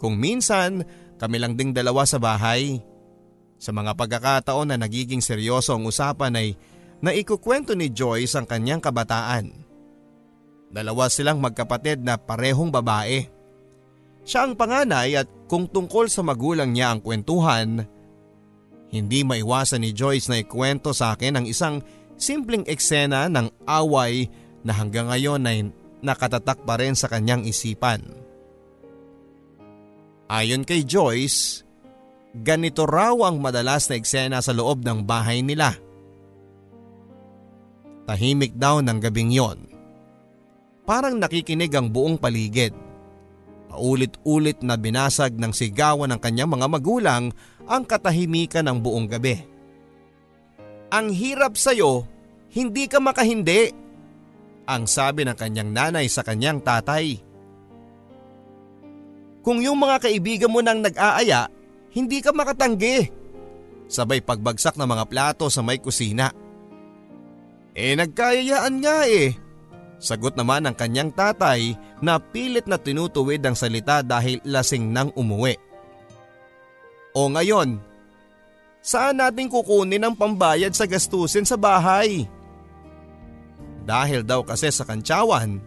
Kung 0.00 0.16
minsan, 0.16 0.80
kami 1.20 1.36
lang 1.36 1.60
ding 1.60 1.76
dalawa 1.76 2.08
sa 2.08 2.16
bahay. 2.16 2.80
Sa 3.60 3.76
mga 3.76 3.92
pagkakataon 3.92 4.72
na 4.72 4.80
nagiging 4.80 5.20
seryoso 5.20 5.76
ang 5.76 5.84
usapan 5.84 6.32
ay 6.32 6.56
naikukwento 7.04 7.76
ni 7.76 7.92
Joyce 7.92 8.40
ang 8.40 8.48
kanyang 8.48 8.80
kabataan. 8.80 9.52
Dalawa 10.72 11.12
silang 11.12 11.44
magkapatid 11.44 12.00
na 12.00 12.16
parehong 12.16 12.72
babae. 12.72 13.28
Siya 14.24 14.48
ang 14.48 14.56
panganay 14.56 15.20
at 15.20 15.28
kung 15.44 15.68
tungkol 15.68 16.08
sa 16.08 16.24
magulang 16.24 16.72
niya 16.72 16.96
ang 16.96 17.04
kwentuhan, 17.04 17.84
hindi 18.88 19.20
maiwasan 19.20 19.84
ni 19.84 19.92
Joyce 19.92 20.32
na 20.32 20.40
ikwento 20.40 20.96
sa 20.96 21.12
akin 21.12 21.36
ang 21.36 21.46
isang 21.46 21.84
simpleng 22.16 22.64
eksena 22.64 23.28
ng 23.28 23.68
away 23.68 24.32
na 24.64 24.72
hanggang 24.72 25.12
ngayon 25.12 25.44
ay 25.44 25.58
nakatatak 26.00 26.64
pa 26.64 26.80
rin 26.80 26.96
sa 26.96 27.12
kanyang 27.12 27.44
isipan. 27.44 28.19
Ayon 30.30 30.62
kay 30.62 30.86
Joyce, 30.86 31.66
ganito 32.30 32.86
raw 32.86 33.18
ang 33.26 33.42
madalas 33.42 33.90
na 33.90 33.98
eksena 33.98 34.38
sa 34.38 34.54
loob 34.54 34.86
ng 34.86 35.02
bahay 35.02 35.42
nila. 35.42 35.74
Tahimik 38.06 38.54
daw 38.54 38.78
ng 38.78 38.98
gabing 39.02 39.34
yon. 39.34 39.58
Parang 40.86 41.18
nakikinig 41.18 41.74
ang 41.74 41.90
buong 41.90 42.14
paligid. 42.14 42.70
Paulit-ulit 43.70 44.62
na 44.62 44.78
binasag 44.78 45.34
ng 45.34 45.50
sigawan 45.50 46.14
ng 46.14 46.22
kanyang 46.22 46.50
mga 46.54 46.66
magulang 46.78 47.34
ang 47.66 47.82
katahimikan 47.82 48.70
ng 48.70 48.78
buong 48.78 49.10
gabi. 49.10 49.34
Ang 50.94 51.10
hirap 51.10 51.58
sa'yo, 51.58 52.06
hindi 52.54 52.86
ka 52.86 53.02
makahindi 53.02 53.70
ang 54.70 54.86
sabi 54.86 55.26
ng 55.26 55.34
kanyang 55.34 55.70
nanay 55.74 56.06
sa 56.06 56.22
kanyang 56.22 56.62
tatay. 56.62 57.29
Kung 59.40 59.64
yung 59.64 59.80
mga 59.80 60.04
kaibigan 60.04 60.52
mo 60.52 60.60
nang 60.60 60.84
nag-aaya, 60.84 61.48
hindi 61.96 62.20
ka 62.20 62.30
makatanggi. 62.30 63.08
Sabay 63.90 64.22
pagbagsak 64.22 64.78
ng 64.78 64.86
mga 64.86 65.04
plato 65.10 65.50
sa 65.50 65.64
may 65.64 65.82
kusina. 65.82 66.30
Eh 67.74 67.96
nagkayayaan 67.98 68.74
nga 68.78 69.08
eh. 69.08 69.34
Sagot 70.00 70.32
naman 70.38 70.64
ng 70.64 70.76
kanyang 70.76 71.12
tatay 71.12 71.76
na 72.00 72.16
pilit 72.16 72.64
na 72.64 72.80
tinutuwid 72.80 73.44
ang 73.44 73.52
salita 73.52 74.00
dahil 74.00 74.40
lasing 74.48 74.88
nang 74.88 75.12
umuwi. 75.12 75.58
O 77.12 77.26
ngayon, 77.28 77.82
saan 78.80 79.18
natin 79.18 79.50
kukunin 79.50 80.06
ang 80.06 80.14
pambayad 80.16 80.72
sa 80.72 80.86
gastusin 80.86 81.44
sa 81.44 81.58
bahay? 81.58 82.24
Dahil 83.84 84.22
daw 84.22 84.46
kasi 84.46 84.70
sa 84.70 84.86
kantsawan, 84.86 85.58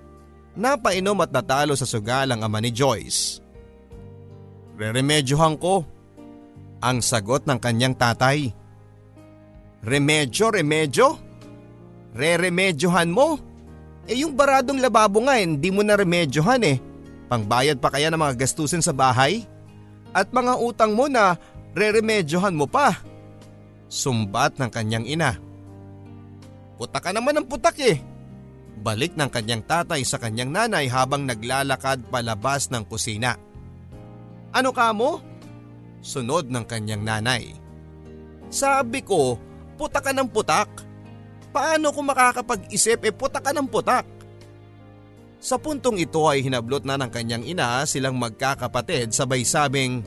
napainom 0.55 1.19
at 1.19 1.29
natalo 1.35 1.75
sa 1.75 1.83
sugal 1.83 2.31
ang 2.31 2.41
ama 2.41 2.63
ni 2.63 2.71
Joyce. 2.71 3.42
Reremedyohan 4.73 5.55
ko, 5.61 5.85
ang 6.83 6.99
sagot 6.99 7.45
ng 7.45 7.61
kanyang 7.61 7.93
tatay. 7.93 8.51
Remedyo, 9.85 10.51
remedyo? 10.51 11.07
Reremedyohan 12.17 13.09
mo? 13.13 13.37
Eh 14.09 14.19
yung 14.19 14.35
baradong 14.35 14.83
lababo 14.83 15.23
nga 15.23 15.39
hindi 15.39 15.71
mo 15.71 15.79
na 15.79 15.95
remedyohan 15.95 16.59
eh. 16.67 16.77
Pangbayad 17.31 17.79
pa 17.79 17.93
kaya 17.93 18.11
ng 18.11 18.19
mga 18.19 18.35
gastusin 18.43 18.83
sa 18.83 18.91
bahay? 18.91 19.47
At 20.11 20.29
mga 20.35 20.59
utang 20.59 20.91
mo 20.93 21.07
na 21.07 21.39
reremedyohan 21.71 22.53
mo 22.53 22.67
pa. 22.67 22.99
Sumbat 23.87 24.59
ng 24.59 24.69
kanyang 24.73 25.05
ina. 25.07 25.39
Putak 26.75 27.05
ka 27.05 27.11
naman 27.15 27.37
ng 27.39 27.47
putak 27.47 27.77
eh. 27.79 28.01
Balik 28.83 29.15
ng 29.15 29.29
kanyang 29.31 29.63
tatay 29.63 30.03
sa 30.03 30.19
kanyang 30.19 30.51
nanay 30.51 30.89
habang 30.89 31.23
naglalakad 31.23 32.03
palabas 32.09 32.67
ng 32.73 32.83
kusina. 32.83 33.39
Ano 34.53 34.69
ka 34.69 34.93
mo? 34.93 35.17
Sunod 36.05 36.53
ng 36.53 36.65
kanyang 36.69 37.01
nanay. 37.01 37.57
Sabi 38.53 39.01
ko, 39.01 39.41
putak 39.81 40.05
ka 40.05 40.13
ng 40.13 40.29
putak. 40.29 40.69
Paano 41.49 41.89
kung 41.89 42.05
makakapag-isip 42.05 43.01
e 43.01 43.09
eh, 43.09 43.13
putak 43.13 43.41
ka 43.41 43.49
ng 43.49 43.65
putak? 43.65 44.05
Sa 45.41 45.57
puntong 45.57 45.97
ito 45.97 46.21
ay 46.29 46.45
hinablot 46.45 46.85
na 46.85 47.01
ng 47.01 47.09
kanyang 47.09 47.43
ina 47.43 47.83
silang 47.83 48.15
magkakapatid 48.15 49.11
sabay 49.11 49.41
sabing, 49.43 50.05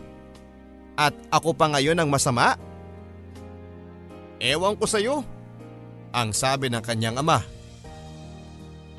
At 0.96 1.12
ako 1.28 1.52
pa 1.52 1.68
ngayon 1.68 1.98
ang 2.00 2.08
masama? 2.08 2.56
Ewan 4.40 4.80
ko 4.80 4.88
sa'yo 4.88 5.20
ang 6.14 6.32
sabi 6.32 6.72
ng 6.72 6.80
kanyang 6.80 7.20
ama. 7.20 7.44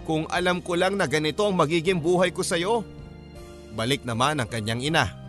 Kung 0.06 0.30
alam 0.30 0.62
ko 0.62 0.77
lang 0.77 0.94
na 0.94 1.10
ganito 1.10 1.42
ang 1.42 1.58
magiging 1.58 1.98
buhay 1.98 2.30
ko 2.30 2.46
sa 2.46 2.54
iyo. 2.54 2.86
Balik 3.74 4.06
naman 4.06 4.38
ang 4.38 4.48
kanyang 4.48 4.86
ina. 4.86 5.26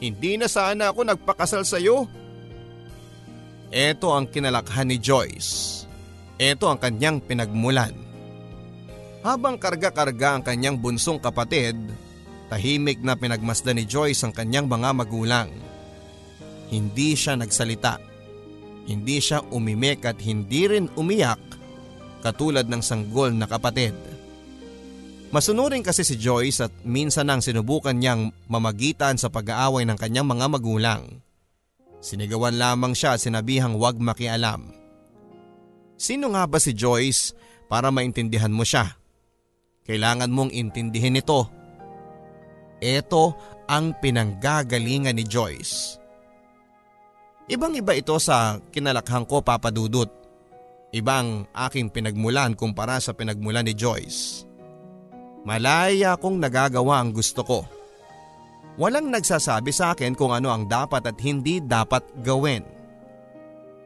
Hindi 0.00 0.40
na 0.40 0.48
sana 0.48 0.90
ako 0.90 1.04
nagpakasal 1.04 1.62
sa 1.68 1.76
iyo. 1.76 2.08
Ito 3.70 4.10
ang 4.10 4.26
kinalakhan 4.26 4.90
ni 4.90 4.96
Joyce. 4.98 5.84
Ito 6.40 6.66
ang 6.72 6.80
kanyang 6.80 7.20
pinagmulan. 7.22 7.92
Habang 9.20 9.60
karga-karga 9.60 10.40
ang 10.40 10.42
kanyang 10.42 10.80
bunsong 10.80 11.20
kapatid, 11.20 11.76
tahimik 12.48 13.04
na 13.04 13.12
pinagmasdan 13.14 13.76
ni 13.76 13.84
Joyce 13.84 14.24
ang 14.24 14.32
kanyang 14.32 14.66
mga 14.66 14.90
magulang. 14.96 15.52
Hindi 16.72 17.12
siya 17.12 17.36
nagsalita. 17.36 18.00
Hindi 18.88 19.20
siya 19.20 19.44
umimik 19.52 20.08
at 20.08 20.18
hindi 20.24 20.66
rin 20.66 20.88
umiyak 20.96 21.38
katulad 22.24 22.66
ng 22.66 22.82
sanggol 22.82 23.30
na 23.36 23.44
kapatid. 23.44 23.94
Masunurin 25.30 25.86
kasi 25.86 26.02
si 26.02 26.18
Joyce 26.18 26.66
at 26.66 26.74
minsan 26.82 27.30
nang 27.30 27.38
sinubukan 27.38 27.94
niyang 27.94 28.34
mamagitan 28.50 29.14
sa 29.14 29.30
pag-aaway 29.30 29.86
ng 29.86 29.94
kanyang 29.94 30.26
mga 30.26 30.46
magulang. 30.50 31.22
Sinigawan 32.02 32.58
lamang 32.58 32.98
siya 32.98 33.14
at 33.14 33.22
sinabihang 33.22 33.78
huwag 33.78 33.94
makialam. 34.02 34.74
Sino 35.94 36.34
nga 36.34 36.50
ba 36.50 36.58
si 36.58 36.74
Joyce 36.74 37.30
para 37.70 37.94
maintindihan 37.94 38.50
mo 38.50 38.66
siya? 38.66 38.98
Kailangan 39.86 40.34
mong 40.34 40.50
intindihin 40.50 41.22
ito. 41.22 41.46
Ito 42.82 43.24
ang 43.70 43.94
pinanggagalingan 44.02 45.14
ni 45.14 45.22
Joyce. 45.30 46.02
Ibang 47.46 47.78
iba 47.78 47.94
ito 47.94 48.18
sa 48.18 48.58
kinalakhang 48.74 49.30
ko 49.30 49.46
papadudot. 49.46 50.10
Ibang 50.90 51.54
aking 51.54 51.94
pinagmulan 51.94 52.58
kumpara 52.58 52.98
sa 52.98 53.14
pinagmulan 53.14 53.62
ni 53.62 53.78
Joyce. 53.78 54.49
Malaya 55.44 56.16
akong 56.16 56.36
nagagawa 56.36 57.00
ang 57.00 57.16
gusto 57.16 57.40
ko. 57.40 57.58
Walang 58.76 59.12
nagsasabi 59.12 59.72
sa 59.72 59.92
akin 59.92 60.16
kung 60.16 60.32
ano 60.32 60.52
ang 60.52 60.68
dapat 60.68 61.04
at 61.04 61.18
hindi 61.20 61.60
dapat 61.60 62.04
gawin. 62.20 62.64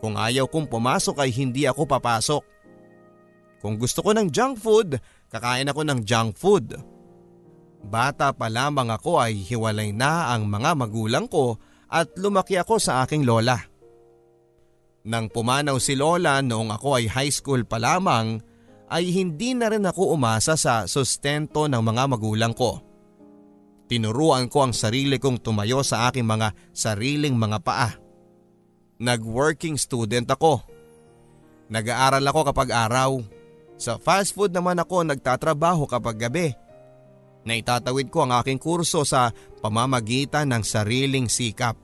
Kung 0.03 0.19
ayaw 0.21 0.51
kong 0.51 0.69
pumasok 0.69 1.25
ay 1.25 1.31
hindi 1.33 1.65
ako 1.65 1.83
papasok. 1.89 2.43
Kung 3.65 3.81
gusto 3.81 4.05
ko 4.05 4.13
ng 4.13 4.29
junk 4.29 4.61
food, 4.61 5.01
kakain 5.33 5.71
ako 5.71 5.81
ng 5.89 6.05
junk 6.05 6.37
food. 6.37 6.77
Bata 7.85 8.33
pa 8.37 8.53
lamang 8.53 8.93
ako 8.93 9.21
ay 9.21 9.41
hiwalay 9.41 9.93
na 9.93 10.33
ang 10.37 10.45
mga 10.45 10.77
magulang 10.77 11.27
ko 11.29 11.57
at 11.89 12.13
lumaki 12.21 12.61
ako 12.61 12.77
sa 12.77 13.05
aking 13.05 13.25
lola. 13.25 13.57
Nang 15.05 15.29
pumanaw 15.29 15.77
si 15.81 15.97
lola 15.97 16.41
noong 16.41 16.73
ako 16.73 17.01
ay 17.01 17.09
high 17.13 17.33
school 17.33 17.65
pa 17.65 17.77
lamang 17.77 18.41
ay 18.95 19.11
hindi 19.11 19.59
na 19.59 19.67
rin 19.75 19.83
ako 19.83 20.15
umasa 20.15 20.55
sa 20.55 20.87
sustento 20.87 21.67
ng 21.67 21.83
mga 21.83 22.05
magulang 22.07 22.55
ko. 22.55 22.79
Tinuruan 23.91 24.47
ko 24.47 24.63
ang 24.63 24.73
sarili 24.73 25.19
kong 25.19 25.43
tumayo 25.43 25.83
sa 25.83 26.07
aking 26.07 26.23
mga 26.23 26.55
sariling 26.71 27.35
mga 27.35 27.59
paa. 27.67 27.91
Nag-working 29.03 29.75
student 29.75 30.31
ako. 30.31 30.63
Nag-aaral 31.67 32.23
ako 32.23 32.55
kapag 32.55 32.71
araw. 32.71 33.19
Sa 33.75 33.99
fast 33.99 34.31
food 34.31 34.55
naman 34.55 34.79
ako 34.79 35.03
nagtatrabaho 35.03 35.91
kapag 35.91 36.31
gabi. 36.31 36.49
Naitatawid 37.45 38.09
ko 38.15 38.25
ang 38.25 38.39
aking 38.41 38.63
kurso 38.63 39.03
sa 39.03 39.35
pamamagitan 39.59 40.55
ng 40.55 40.63
sariling 40.63 41.27
sikap. 41.27 41.77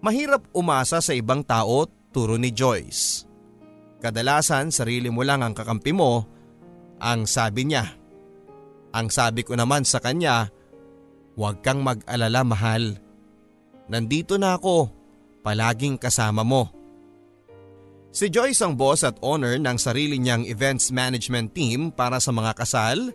Mahirap 0.00 0.46
umasa 0.54 1.02
sa 1.02 1.12
ibang 1.12 1.42
tao, 1.42 1.84
turo 2.14 2.38
ni 2.38 2.54
Joyce. 2.54 3.33
Kadalasan 4.02 4.72
sarili 4.72 5.08
mo 5.08 5.22
lang 5.26 5.42
ang 5.42 5.52
kakampi 5.52 5.92
mo, 5.94 6.24
ang 7.02 7.28
sabi 7.28 7.68
niya. 7.68 7.84
Ang 8.94 9.10
sabi 9.10 9.42
ko 9.42 9.58
naman 9.58 9.82
sa 9.82 9.98
kanya, 9.98 10.48
huwag 11.34 11.60
kang 11.66 11.82
mag-alala 11.82 12.46
mahal. 12.46 12.94
Nandito 13.90 14.38
na 14.38 14.54
ako, 14.56 14.88
palaging 15.42 15.98
kasama 15.98 16.46
mo. 16.46 16.70
Si 18.14 18.30
Joyce 18.30 18.62
ang 18.62 18.78
boss 18.78 19.02
at 19.02 19.18
owner 19.26 19.58
ng 19.58 19.74
sarili 19.74 20.22
niyang 20.22 20.46
events 20.46 20.94
management 20.94 21.50
team 21.50 21.90
para 21.90 22.22
sa 22.22 22.30
mga 22.30 22.54
kasal, 22.54 23.10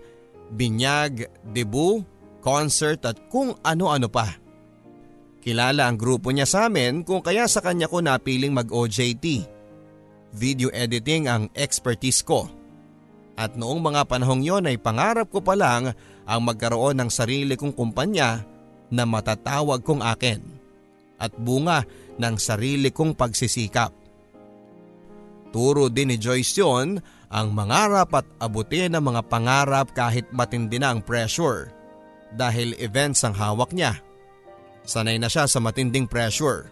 binyag, 0.52 1.32
debut, 1.56 2.04
concert 2.44 3.00
at 3.08 3.16
kung 3.32 3.56
ano-ano 3.64 4.12
pa. 4.12 4.36
Kilala 5.40 5.88
ang 5.88 5.96
grupo 5.96 6.36
niya 6.36 6.44
sa 6.44 6.68
amin 6.68 7.08
kung 7.08 7.24
kaya 7.24 7.48
sa 7.48 7.64
kanya 7.64 7.88
ko 7.88 8.04
napiling 8.04 8.52
mag-OJT. 8.52 9.48
Video 10.36 10.70
editing 10.70 11.26
ang 11.26 11.50
expertise 11.58 12.22
ko. 12.22 12.46
At 13.40 13.56
noong 13.56 13.80
mga 13.82 14.06
panahong 14.06 14.44
yon 14.44 14.68
ay 14.68 14.78
pangarap 14.78 15.32
ko 15.32 15.40
pa 15.40 15.56
lang 15.56 15.96
ang 16.28 16.42
magkaroon 16.44 17.00
ng 17.00 17.10
sarili 17.10 17.56
kong 17.56 17.74
kumpanya 17.74 18.44
na 18.92 19.08
matatawag 19.08 19.82
kong 19.82 20.04
akin. 20.04 20.44
At 21.18 21.34
bunga 21.36 21.88
ng 22.20 22.36
sarili 22.38 22.92
kong 22.92 23.16
pagsisikap. 23.16 23.96
Turo 25.50 25.90
din 25.90 26.14
ni 26.14 26.18
Joyce 26.22 26.62
yon 26.62 27.02
ang 27.30 27.48
mangarap 27.54 28.14
at 28.14 28.28
abutin 28.38 28.94
ang 28.94 29.10
mga 29.10 29.22
pangarap 29.26 29.88
kahit 29.98 30.30
matindi 30.30 30.78
na 30.78 30.94
ang 30.94 31.02
pressure 31.02 31.74
dahil 32.34 32.78
events 32.78 33.26
ang 33.26 33.34
hawak 33.34 33.74
niya. 33.74 33.98
Sanay 34.86 35.18
na 35.18 35.30
siya 35.30 35.50
sa 35.50 35.58
matinding 35.58 36.06
pressure. 36.06 36.70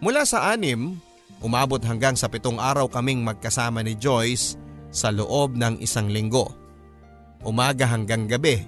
Mula 0.00 0.28
sa 0.28 0.52
anim, 0.52 1.00
umabot 1.44 1.80
hanggang 1.82 2.16
sa 2.16 2.30
pitong 2.30 2.56
araw 2.56 2.88
kaming 2.88 3.20
magkasama 3.20 3.84
ni 3.84 3.96
Joyce 3.96 4.56
sa 4.92 5.12
loob 5.12 5.56
ng 5.56 5.82
isang 5.84 6.08
linggo. 6.08 6.48
Umaga 7.44 7.84
hanggang 7.84 8.24
gabi. 8.24 8.64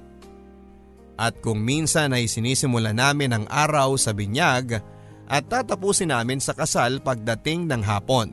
At 1.19 1.41
kung 1.43 1.65
minsan 1.65 2.15
ay 2.15 2.31
sinisimula 2.31 2.95
namin 2.95 3.35
ang 3.35 3.45
araw 3.51 3.99
sa 3.99 4.15
binyag 4.15 4.79
at 5.27 5.43
tatapusin 5.51 6.15
namin 6.15 6.39
sa 6.39 6.55
kasal 6.55 7.03
pagdating 7.03 7.67
ng 7.67 7.83
hapon. 7.83 8.31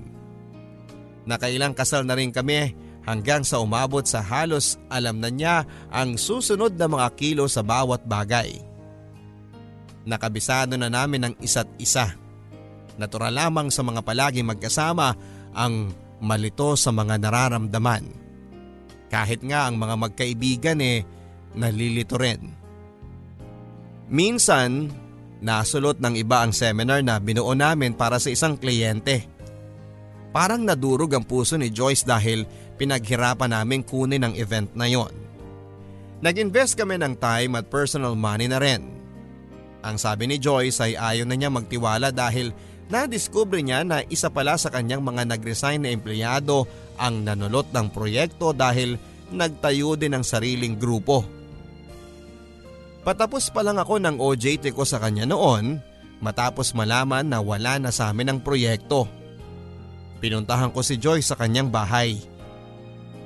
Nakailang 1.26 1.74
kasal 1.74 2.06
na 2.06 2.14
rin 2.14 2.30
kami 2.30 2.78
hanggang 3.06 3.42
sa 3.42 3.58
umabot 3.58 4.06
sa 4.06 4.22
halos 4.22 4.78
alam 4.90 5.18
na 5.18 5.34
niya 5.34 5.66
ang 5.90 6.18
susunod 6.18 6.78
na 6.78 6.86
mga 6.86 7.08
kilo 7.18 7.50
sa 7.50 7.66
bawat 7.66 8.06
bagay. 8.06 8.62
Nakabisado 10.06 10.78
na 10.78 10.86
namin 10.86 11.30
ang 11.32 11.36
isa't 11.42 11.70
isa. 11.82 12.14
Natural 12.96 13.32
lamang 13.32 13.68
sa 13.72 13.84
mga 13.84 14.02
palagi 14.04 14.42
magkasama 14.44 15.16
ang 15.52 15.92
malito 16.24 16.80
sa 16.80 16.96
mga 16.96 17.20
nararamdaman. 17.20 18.04
Kahit 19.12 19.44
nga 19.44 19.68
ang 19.68 19.76
mga 19.76 19.96
magkaibigan 20.00 20.80
eh 20.80 21.04
nalilito 21.56 22.20
rin. 22.20 22.52
Minsan, 24.12 24.92
nasulot 25.42 25.98
ng 26.00 26.16
iba 26.20 26.46
ang 26.46 26.52
seminar 26.54 27.02
na 27.02 27.18
binuo 27.18 27.52
namin 27.58 27.96
para 27.96 28.22
sa 28.22 28.30
isang 28.30 28.56
kliyente. 28.56 29.28
Parang 30.36 30.68
nadurog 30.68 31.16
ang 31.16 31.24
puso 31.24 31.56
ni 31.56 31.72
Joyce 31.72 32.04
dahil 32.04 32.44
pinaghirapan 32.76 33.56
namin 33.56 33.88
kunin 33.88 34.28
ang 34.28 34.34
event 34.36 34.68
na 34.76 34.88
yon. 34.88 35.12
Nag-invest 36.20 36.76
kami 36.76 37.00
ng 37.00 37.16
time 37.20 37.56
at 37.56 37.72
personal 37.72 38.20
money 38.20 38.52
na 38.52 38.60
rin. 38.60 38.84
Ang 39.86 39.96
sabi 39.96 40.28
ni 40.28 40.42
Joyce 40.42 40.82
ay 40.82 40.94
ayaw 40.98 41.26
na 41.30 41.38
niya 41.38 41.54
magtiwala 41.54 42.10
dahil 42.10 42.52
nadiskubre 42.90 43.62
niya 43.62 43.82
na 43.82 44.06
isa 44.08 44.30
pala 44.30 44.58
sa 44.60 44.70
kanyang 44.70 45.02
mga 45.02 45.26
nag-resign 45.30 45.86
na 45.86 45.94
empleyado 45.94 46.70
ang 46.96 47.26
nanulot 47.26 47.70
ng 47.74 47.90
proyekto 47.92 48.54
dahil 48.54 48.98
nagtayo 49.34 49.98
din 49.98 50.14
ng 50.16 50.24
sariling 50.26 50.78
grupo. 50.78 51.26
Patapos 53.06 53.54
pa 53.54 53.62
lang 53.62 53.78
ako 53.78 54.02
ng 54.02 54.18
OJT 54.18 54.74
ko 54.74 54.82
sa 54.82 54.98
kanya 54.98 55.30
noon 55.30 55.78
matapos 56.26 56.74
malaman 56.74 57.26
na 57.26 57.38
wala 57.38 57.78
na 57.78 57.94
sa 57.94 58.10
amin 58.10 58.34
ang 58.34 58.40
proyekto. 58.42 59.06
Pinuntahan 60.18 60.74
ko 60.74 60.82
si 60.82 60.98
Joy 60.98 61.22
sa 61.22 61.38
kanyang 61.38 61.70
bahay. 61.70 62.18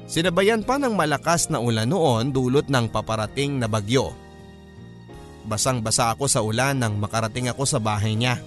Sinabayan 0.09 0.65
pa 0.65 0.75
ng 0.81 0.97
malakas 0.97 1.47
na 1.47 1.63
ulan 1.63 1.87
noon 1.87 2.33
dulot 2.33 2.67
ng 2.67 2.91
paparating 2.91 3.61
na 3.61 3.71
bagyo. 3.71 4.11
Basang-basa 5.47 6.11
ako 6.11 6.27
sa 6.27 6.43
ulan 6.43 6.75
nang 6.75 6.99
makarating 6.99 7.47
ako 7.47 7.63
sa 7.63 7.79
bahay 7.79 8.19
niya. 8.19 8.41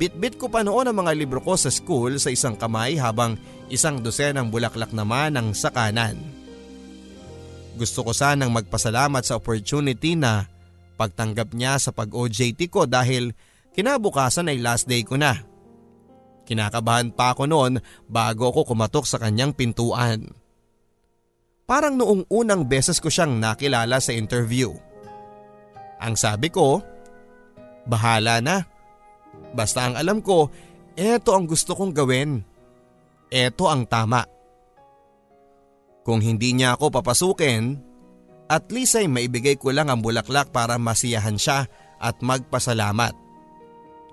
Bitbit 0.00 0.40
ko 0.40 0.48
pa 0.48 0.64
noon 0.64 0.88
ang 0.88 0.96
mga 0.96 1.12
libro 1.12 1.44
ko 1.44 1.60
sa 1.60 1.68
school 1.68 2.16
sa 2.16 2.32
isang 2.32 2.56
kamay 2.56 2.96
habang 2.96 3.36
isang 3.68 4.00
dosenang 4.00 4.48
bulaklak 4.48 4.96
naman 4.96 5.36
ang 5.36 5.52
sa 5.52 5.68
kanan. 5.68 6.16
Gusto 7.76 8.08
ko 8.08 8.16
sanang 8.16 8.48
magpasalamat 8.48 9.20
sa 9.20 9.36
opportunity 9.36 10.16
na 10.16 10.48
pagtanggap 10.96 11.52
niya 11.52 11.76
sa 11.76 11.92
pag-OJT 11.92 12.72
ko 12.72 12.88
dahil 12.88 13.36
kinabukasan 13.76 14.48
ay 14.48 14.64
last 14.64 14.88
day 14.88 15.04
ko 15.04 15.20
na. 15.20 15.36
Kinakabahan 16.48 17.12
pa 17.12 17.36
ako 17.36 17.44
noon 17.44 17.84
bago 18.08 18.48
ako 18.48 18.72
kumatok 18.72 19.04
sa 19.04 19.20
kanyang 19.20 19.52
pintuan. 19.52 20.32
Parang 21.68 21.92
noong 21.92 22.24
unang 22.32 22.64
beses 22.64 23.04
ko 23.04 23.12
siyang 23.12 23.36
nakilala 23.36 24.00
sa 24.00 24.16
interview. 24.16 24.72
Ang 26.00 26.16
sabi 26.16 26.48
ko, 26.48 26.80
bahala 27.84 28.40
na. 28.40 28.69
Basta 29.52 29.90
ang 29.90 29.94
alam 29.98 30.22
ko, 30.22 30.50
eto 30.94 31.34
ang 31.34 31.46
gusto 31.46 31.74
kong 31.74 31.92
gawin. 31.94 32.42
Eto 33.30 33.70
ang 33.70 33.86
tama. 33.86 34.26
Kung 36.06 36.22
hindi 36.22 36.56
niya 36.56 36.74
ako 36.74 37.02
papasukin, 37.02 37.78
at 38.50 38.66
least 38.74 38.98
ay 38.98 39.06
maibigay 39.06 39.54
ko 39.54 39.70
lang 39.70 39.86
ang 39.86 40.02
bulaklak 40.02 40.50
para 40.50 40.74
masiyahan 40.80 41.38
siya 41.38 41.70
at 42.02 42.18
magpasalamat. 42.18 43.14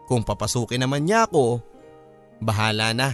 Kung 0.06 0.22
papasukin 0.22 0.86
naman 0.86 1.10
niya 1.10 1.26
ako, 1.26 1.64
Bahala 2.38 2.94
na. 2.94 3.10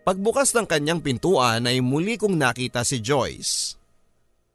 Pagbukas 0.00 0.56
ng 0.56 0.64
kanyang 0.64 1.04
pintuan 1.04 1.68
ay 1.68 1.84
muli 1.84 2.16
kong 2.16 2.34
nakita 2.34 2.82
si 2.82 3.04
Joyce. 3.04 3.76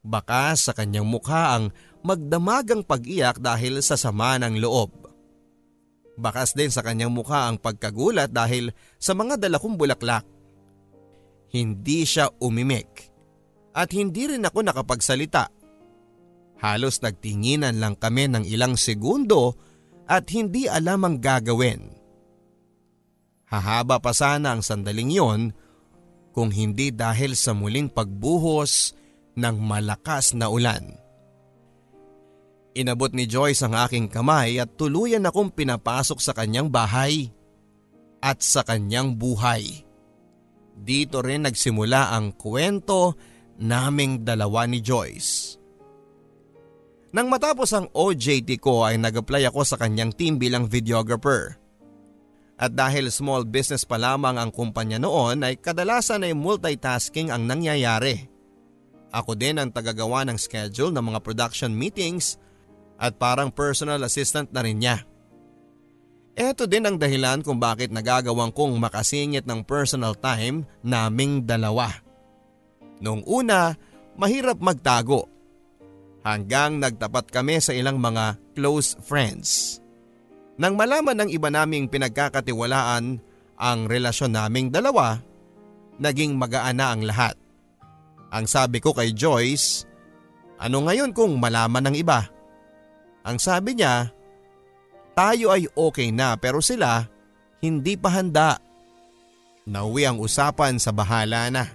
Baka 0.02 0.54
sa 0.58 0.74
kanyang 0.74 1.06
mukha 1.06 1.54
ang 1.54 1.70
magdamagang 2.02 2.82
pag-iyak 2.82 3.38
dahil 3.38 3.78
sa 3.82 3.94
sama 3.94 4.38
ng 4.42 4.58
loob. 4.58 5.05
Bakas 6.16 6.56
din 6.56 6.72
sa 6.72 6.80
kanyang 6.80 7.12
mukha 7.12 7.44
ang 7.44 7.60
pagkagulat 7.60 8.32
dahil 8.32 8.72
sa 8.96 9.12
mga 9.12 9.36
dala 9.36 9.60
bulaklak. 9.60 10.24
Hindi 11.52 12.08
siya 12.08 12.32
umimik 12.40 13.12
at 13.76 13.92
hindi 13.92 14.32
rin 14.32 14.48
ako 14.48 14.64
nakapagsalita. 14.64 15.52
Halos 16.56 17.04
nagtinginan 17.04 17.76
lang 17.76 18.00
kami 18.00 18.32
ng 18.32 18.44
ilang 18.48 18.80
segundo 18.80 19.52
at 20.08 20.24
hindi 20.32 20.64
alam 20.64 21.04
ang 21.04 21.16
gagawin. 21.20 21.92
Hahaba 23.46 24.00
pa 24.00 24.16
sana 24.16 24.56
ang 24.56 24.64
sandaling 24.64 25.12
yon 25.12 25.40
kung 26.32 26.48
hindi 26.48 26.90
dahil 26.90 27.36
sa 27.36 27.52
muling 27.52 27.92
pagbuhos 27.92 28.96
ng 29.36 29.56
malakas 29.60 30.32
na 30.32 30.48
ulan. 30.48 31.05
Inabot 32.76 33.08
ni 33.08 33.24
Joyce 33.24 33.64
ang 33.64 33.72
aking 33.72 34.12
kamay 34.12 34.60
at 34.60 34.76
tuluyan 34.76 35.24
akong 35.24 35.48
pinapasok 35.48 36.20
sa 36.20 36.36
kanyang 36.36 36.68
bahay 36.68 37.32
at 38.20 38.44
sa 38.44 38.60
kanyang 38.60 39.16
buhay. 39.16 39.80
Dito 40.76 41.24
rin 41.24 41.48
nagsimula 41.48 42.12
ang 42.12 42.36
kwento 42.36 43.16
naming 43.56 44.28
dalawa 44.28 44.68
ni 44.68 44.84
Joyce. 44.84 45.56
Nang 47.16 47.32
matapos 47.32 47.72
ang 47.72 47.88
OJT 47.96 48.60
ko 48.60 48.84
ay 48.84 49.00
nag-apply 49.00 49.48
ako 49.48 49.64
sa 49.64 49.80
kanyang 49.80 50.12
team 50.12 50.36
bilang 50.36 50.68
videographer. 50.68 51.56
At 52.60 52.76
dahil 52.76 53.08
small 53.08 53.48
business 53.48 53.88
pa 53.88 53.96
lamang 53.96 54.36
ang 54.36 54.52
kumpanya 54.52 55.00
noon 55.00 55.48
ay 55.48 55.56
kadalasan 55.56 56.28
ay 56.28 56.36
multitasking 56.36 57.32
ang 57.32 57.48
nangyayari. 57.48 58.28
Ako 59.16 59.32
din 59.32 59.56
ang 59.56 59.72
tagagawa 59.72 60.28
ng 60.28 60.36
schedule 60.36 60.92
ng 60.92 61.04
mga 61.08 61.24
production 61.24 61.72
meetings 61.72 62.36
at 62.96 63.16
parang 63.20 63.52
personal 63.52 64.00
assistant 64.04 64.48
na 64.52 64.64
rin 64.64 64.80
niya. 64.80 65.04
Ito 66.36 66.68
din 66.68 66.84
ang 66.84 67.00
dahilan 67.00 67.40
kung 67.40 67.56
bakit 67.56 67.88
nagagawang 67.88 68.52
kong 68.52 68.76
makasingit 68.76 69.48
ng 69.48 69.64
personal 69.64 70.12
time 70.12 70.68
naming 70.84 71.48
dalawa. 71.48 71.88
Noong 73.00 73.24
una, 73.24 73.72
mahirap 74.20 74.60
magtago. 74.60 75.32
Hanggang 76.20 76.76
nagtapat 76.76 77.32
kami 77.32 77.56
sa 77.62 77.72
ilang 77.72 77.96
mga 77.96 78.36
close 78.52 79.00
friends. 79.00 79.80
Nang 80.60 80.76
malaman 80.76 81.24
ng 81.24 81.30
iba 81.32 81.48
naming 81.48 81.88
pinagkakatiwalaan 81.88 83.20
ang 83.56 83.78
relasyon 83.88 84.36
naming 84.36 84.68
dalawa, 84.68 85.16
naging 85.96 86.36
magaan 86.36 86.76
na 86.76 86.92
ang 86.92 87.00
lahat. 87.04 87.36
Ang 88.28 88.44
sabi 88.44 88.84
ko 88.84 88.92
kay 88.92 89.16
Joyce, 89.16 89.88
ano 90.60 90.84
ngayon 90.84 91.16
kung 91.16 91.36
malaman 91.40 91.88
ng 91.88 91.96
iba? 91.96 92.35
Ang 93.26 93.42
sabi 93.42 93.74
niya, 93.74 94.14
tayo 95.18 95.50
ay 95.50 95.66
okay 95.74 96.14
na 96.14 96.38
pero 96.38 96.62
sila 96.62 97.10
hindi 97.58 97.98
pa 97.98 98.14
handa. 98.14 98.62
Nauwi 99.66 100.06
ang 100.06 100.22
usapan 100.22 100.78
sa 100.78 100.94
bahala 100.94 101.50
na. 101.50 101.66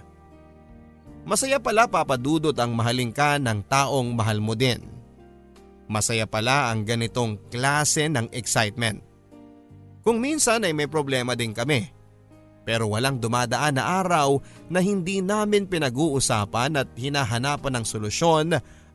Masaya 1.28 1.60
pala 1.60 1.84
papadudot 1.84 2.56
ang 2.56 2.72
mahaling 2.72 3.12
ka 3.12 3.36
ng 3.36 3.68
taong 3.68 4.16
mahal 4.16 4.40
mo 4.40 4.56
din. 4.56 4.80
Masaya 5.92 6.24
pala 6.24 6.72
ang 6.72 6.88
ganitong 6.88 7.36
klase 7.52 8.08
ng 8.08 8.32
excitement. 8.32 9.04
Kung 10.00 10.18
minsan 10.24 10.64
ay 10.64 10.72
may 10.72 10.88
problema 10.88 11.36
din 11.36 11.52
kami. 11.52 11.92
Pero 12.64 12.94
walang 12.94 13.20
dumadaan 13.20 13.76
na 13.76 14.00
araw 14.00 14.40
na 14.70 14.80
hindi 14.80 15.20
namin 15.20 15.68
pinag-uusapan 15.68 16.78
at 16.78 16.88
hinahanapan 16.96 17.76
ng 17.76 17.84
solusyon 17.84 18.46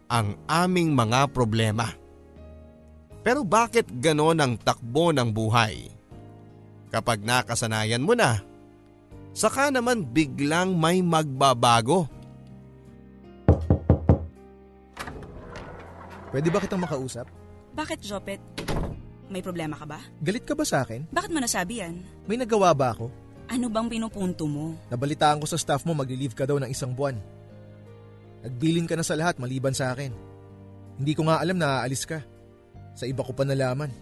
ang 0.08 0.28
aming 0.48 0.96
mga 0.96 1.30
problema. 1.36 2.07
Pero 3.28 3.44
bakit 3.44 3.92
ganon 4.00 4.40
ang 4.40 4.56
takbo 4.56 5.12
ng 5.12 5.28
buhay? 5.36 5.92
Kapag 6.88 7.28
nakasanayan 7.28 8.00
mo 8.00 8.16
na, 8.16 8.40
saka 9.36 9.68
naman 9.68 10.08
biglang 10.08 10.72
may 10.72 11.04
magbabago. 11.04 12.08
Pwede 16.32 16.48
ba 16.48 16.63
kitang 16.63 16.80
makausap? 16.80 17.28
Bakit, 17.76 18.00
Jopet? 18.00 18.40
May 19.28 19.44
problema 19.44 19.76
ka 19.76 19.84
ba? 19.84 20.00
Galit 20.24 20.48
ka 20.48 20.56
ba 20.56 20.63
sa 20.63 20.88
akin? 20.88 21.12
Bakit 21.12 21.32
mo 21.36 21.44
nasabi 21.44 21.84
yan? 21.84 22.00
May 22.32 22.40
nagawa 22.40 22.72
ba 22.72 22.96
ako? 22.96 23.12
Ano 23.52 23.68
bang 23.68 23.92
pinupunto 23.92 24.48
mo? 24.48 24.72
Nabalitaan 24.88 25.44
ko 25.44 25.52
sa 25.52 25.60
staff 25.60 25.84
mo 25.84 25.92
magli-leave 25.92 26.32
ka 26.32 26.48
daw 26.48 26.63
ng 26.63 26.72
isang 26.72 26.96
buwan. 26.96 27.20
Nagbilin 28.48 28.88
ka 28.88 28.96
na 28.96 29.04
sa 29.04 29.20
lahat 29.20 29.36
maliban 29.36 29.76
sa 29.76 29.92
akin. 29.92 30.16
Hindi 30.96 31.12
ko 31.12 31.28
nga 31.28 31.44
alam 31.44 31.60
na 31.60 31.84
aalis 31.84 32.08
ka. 32.08 32.24
Sa 32.97 33.05
iba 33.05 33.21
ko 33.21 33.29
pa 33.29 33.45
nalaman. 33.45 33.93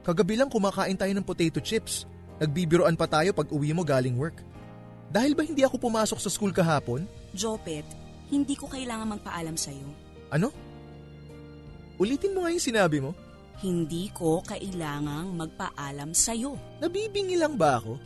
Kagabi 0.00 0.40
lang 0.40 0.48
kumakain 0.48 0.96
tayo 0.96 1.12
ng 1.12 1.26
potato 1.28 1.60
chips. 1.60 2.08
Nagbibiroan 2.40 2.96
pa 2.96 3.04
tayo 3.04 3.36
pag 3.36 3.52
uwi 3.52 3.76
mo 3.76 3.84
galing 3.84 4.16
work. 4.16 4.40
Dahil 5.12 5.36
ba 5.36 5.44
hindi 5.44 5.60
ako 5.60 5.76
pumasok 5.76 6.16
sa 6.16 6.32
school 6.32 6.56
kahapon? 6.56 7.04
Jopet, 7.36 7.84
hindi 8.32 8.56
ko 8.56 8.64
kailangan 8.64 9.20
magpaalam 9.20 9.60
sa'yo. 9.60 9.84
Ano? 10.32 10.48
Ulitin 12.00 12.32
mo 12.32 12.48
nga 12.48 12.54
yung 12.54 12.64
sinabi 12.64 13.04
mo. 13.04 13.12
Hindi 13.60 14.08
ko 14.16 14.40
kailangang 14.40 15.36
magpaalam 15.36 16.16
sa'yo. 16.16 16.56
Nabibingi 16.80 17.36
lang 17.36 17.60
ba 17.60 17.76
ako? 17.76 18.00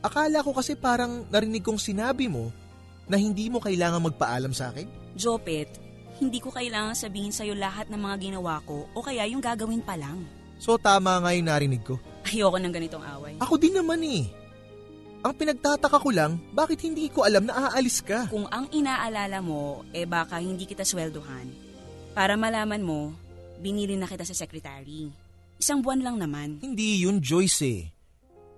Akala 0.00 0.40
ko 0.40 0.56
kasi 0.56 0.78
parang 0.78 1.28
narinig 1.28 1.60
kong 1.60 1.76
sinabi 1.76 2.24
mo 2.24 2.48
na 3.04 3.20
hindi 3.20 3.52
mo 3.52 3.60
kailangan 3.60 4.00
magpaalam 4.00 4.56
sa 4.56 4.72
akin. 4.72 4.88
Jopet, 5.12 5.68
hindi 6.18 6.42
ko 6.42 6.50
kailangan 6.50 6.98
sabihin 6.98 7.30
sa'yo 7.30 7.54
lahat 7.54 7.86
ng 7.88 7.98
mga 7.98 8.16
ginawa 8.18 8.58
ko 8.66 8.90
o 8.92 8.98
kaya 9.02 9.24
yung 9.30 9.42
gagawin 9.42 9.82
pa 9.82 9.94
lang. 9.94 10.26
So 10.58 10.74
tama 10.74 11.22
nga 11.22 11.30
yung 11.30 11.46
narinig 11.46 11.82
ko. 11.86 11.96
Ayoko 12.26 12.58
ng 12.58 12.74
ganitong 12.74 13.06
away. 13.06 13.34
Ako 13.38 13.54
din 13.56 13.78
naman 13.78 14.02
eh. 14.02 14.26
Ang 15.22 15.34
pinagtataka 15.34 15.98
ko 15.98 16.10
lang, 16.14 16.38
bakit 16.54 16.82
hindi 16.86 17.10
ko 17.10 17.26
alam 17.26 17.46
na 17.46 17.70
aalis 17.70 18.02
ka? 18.02 18.30
Kung 18.30 18.46
ang 18.50 18.70
inaalala 18.70 19.42
mo, 19.42 19.82
eh 19.90 20.06
baka 20.06 20.38
hindi 20.38 20.62
kita 20.62 20.86
sweldohan. 20.86 21.50
Para 22.14 22.38
malaman 22.38 22.82
mo, 22.82 23.14
binili 23.58 23.98
na 23.98 24.06
kita 24.06 24.22
sa 24.22 24.34
secretary. 24.34 25.10
Isang 25.58 25.82
buwan 25.82 26.06
lang 26.06 26.16
naman. 26.22 26.62
Hindi 26.62 27.02
yun, 27.02 27.18
Joyce 27.18 27.62
eh. 27.66 27.82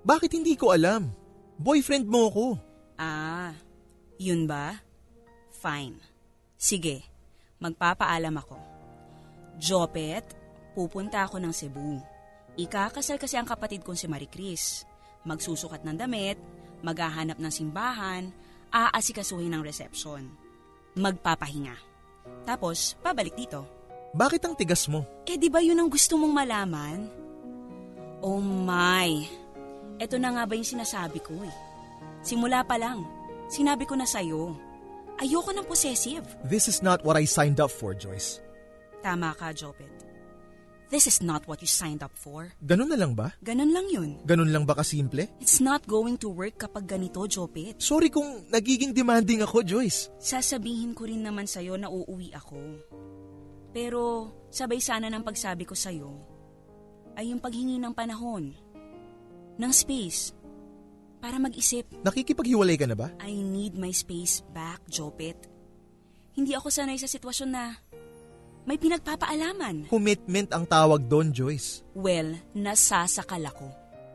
Bakit 0.04 0.36
hindi 0.36 0.56
ko 0.56 0.72
alam? 0.72 1.08
Boyfriend 1.56 2.08
mo 2.08 2.28
ko. 2.28 2.46
Ah, 3.00 3.56
yun 4.20 4.44
ba? 4.44 4.76
Fine. 5.64 5.96
Sige, 6.60 7.09
magpapaalam 7.60 8.34
ako. 8.40 8.56
Jopet, 9.60 10.24
pupunta 10.72 11.22
ako 11.22 11.36
ng 11.38 11.52
Cebu. 11.52 12.00
Ikakasal 12.56 13.20
kasi 13.20 13.36
ang 13.36 13.46
kapatid 13.46 13.84
kong 13.84 14.00
si 14.00 14.08
Marie 14.08 14.32
Chris. 14.32 14.88
Magsusukat 15.28 15.84
ng 15.84 15.96
damit, 16.00 16.40
maghahanap 16.80 17.36
ng 17.36 17.52
simbahan, 17.52 18.32
aasikasuhin 18.72 19.52
ng 19.52 19.62
reception. 19.62 20.32
Magpapahinga. 20.96 21.76
Tapos, 22.48 22.96
pabalik 23.04 23.36
dito. 23.36 23.62
Bakit 24.16 24.42
ang 24.42 24.54
tigas 24.58 24.90
mo? 24.90 25.06
Eh 25.28 25.38
di 25.38 25.46
ba 25.46 25.62
yun 25.62 25.78
ang 25.78 25.86
gusto 25.86 26.18
mong 26.18 26.34
malaman? 26.34 26.98
Oh 28.20 28.42
my, 28.42 29.10
eto 30.02 30.18
na 30.18 30.34
nga 30.34 30.44
ba 30.48 30.58
yung 30.58 30.66
sinasabi 30.66 31.22
ko 31.22 31.36
eh. 31.46 31.56
Simula 32.20 32.66
pa 32.66 32.76
lang, 32.76 33.06
sinabi 33.48 33.86
ko 33.86 33.94
na 33.96 34.04
sa'yo. 34.04 34.69
Ayoko 35.20 35.52
ng 35.52 35.68
possessive. 35.68 36.24
This 36.48 36.64
is 36.64 36.80
not 36.80 37.04
what 37.04 37.20
I 37.20 37.28
signed 37.28 37.60
up 37.60 37.68
for, 37.68 37.92
Joyce. 37.92 38.40
Tama 39.04 39.36
ka, 39.36 39.52
Jopet. 39.52 40.08
This 40.90 41.06
is 41.06 41.22
not 41.22 41.46
what 41.46 41.62
you 41.62 41.70
signed 41.70 42.02
up 42.02 42.10
for. 42.18 42.50
Ganun 42.58 42.90
na 42.90 42.98
lang 42.98 43.14
ba? 43.14 43.30
Ganon 43.44 43.70
lang 43.70 43.86
yun. 43.92 44.18
Ganun 44.26 44.50
lang 44.50 44.66
ba 44.66 44.74
kasimple? 44.74 45.30
It's 45.38 45.62
not 45.62 45.86
going 45.86 46.18
to 46.18 46.32
work 46.32 46.58
kapag 46.58 46.88
ganito, 46.88 47.22
Jopet. 47.30 47.78
Sorry 47.78 48.10
kung 48.10 48.48
nagiging 48.50 48.90
demanding 48.90 49.44
ako, 49.44 49.62
Joyce. 49.62 50.10
Sasabihin 50.18 50.96
ko 50.96 51.06
rin 51.06 51.22
naman 51.22 51.46
sa'yo 51.46 51.78
na 51.78 51.86
uuwi 51.86 52.34
ako. 52.34 52.58
Pero 53.70 54.00
sabay 54.50 54.82
sana 54.82 55.06
ng 55.06 55.22
pagsabi 55.22 55.62
ko 55.62 55.78
sa'yo 55.78 56.10
ay 57.14 57.30
yung 57.30 57.38
paghingi 57.38 57.78
ng 57.78 57.94
panahon, 57.94 58.50
ng 59.60 59.72
space, 59.76 60.34
para 61.20 61.36
mag-isip. 61.36 61.86
Nakikipaghiwalay 62.02 62.80
ka 62.80 62.88
na 62.88 62.96
ba? 62.96 63.12
I 63.20 63.36
need 63.36 63.76
my 63.76 63.92
space 63.92 64.40
back, 64.50 64.80
Jopet. 64.88 65.36
Hindi 66.34 66.56
ako 66.56 66.72
sanay 66.72 66.96
sa 66.96 67.06
sitwasyon 67.06 67.50
na 67.52 67.76
may 68.64 68.76
pinagpapaalaman. 68.76 69.88
Commitment 69.88 70.48
ang 70.52 70.64
tawag 70.68 71.04
doon, 71.08 71.32
Joyce. 71.32 71.84
Well, 71.96 72.36
nasasakal 72.56 73.44
ako. 73.44 73.66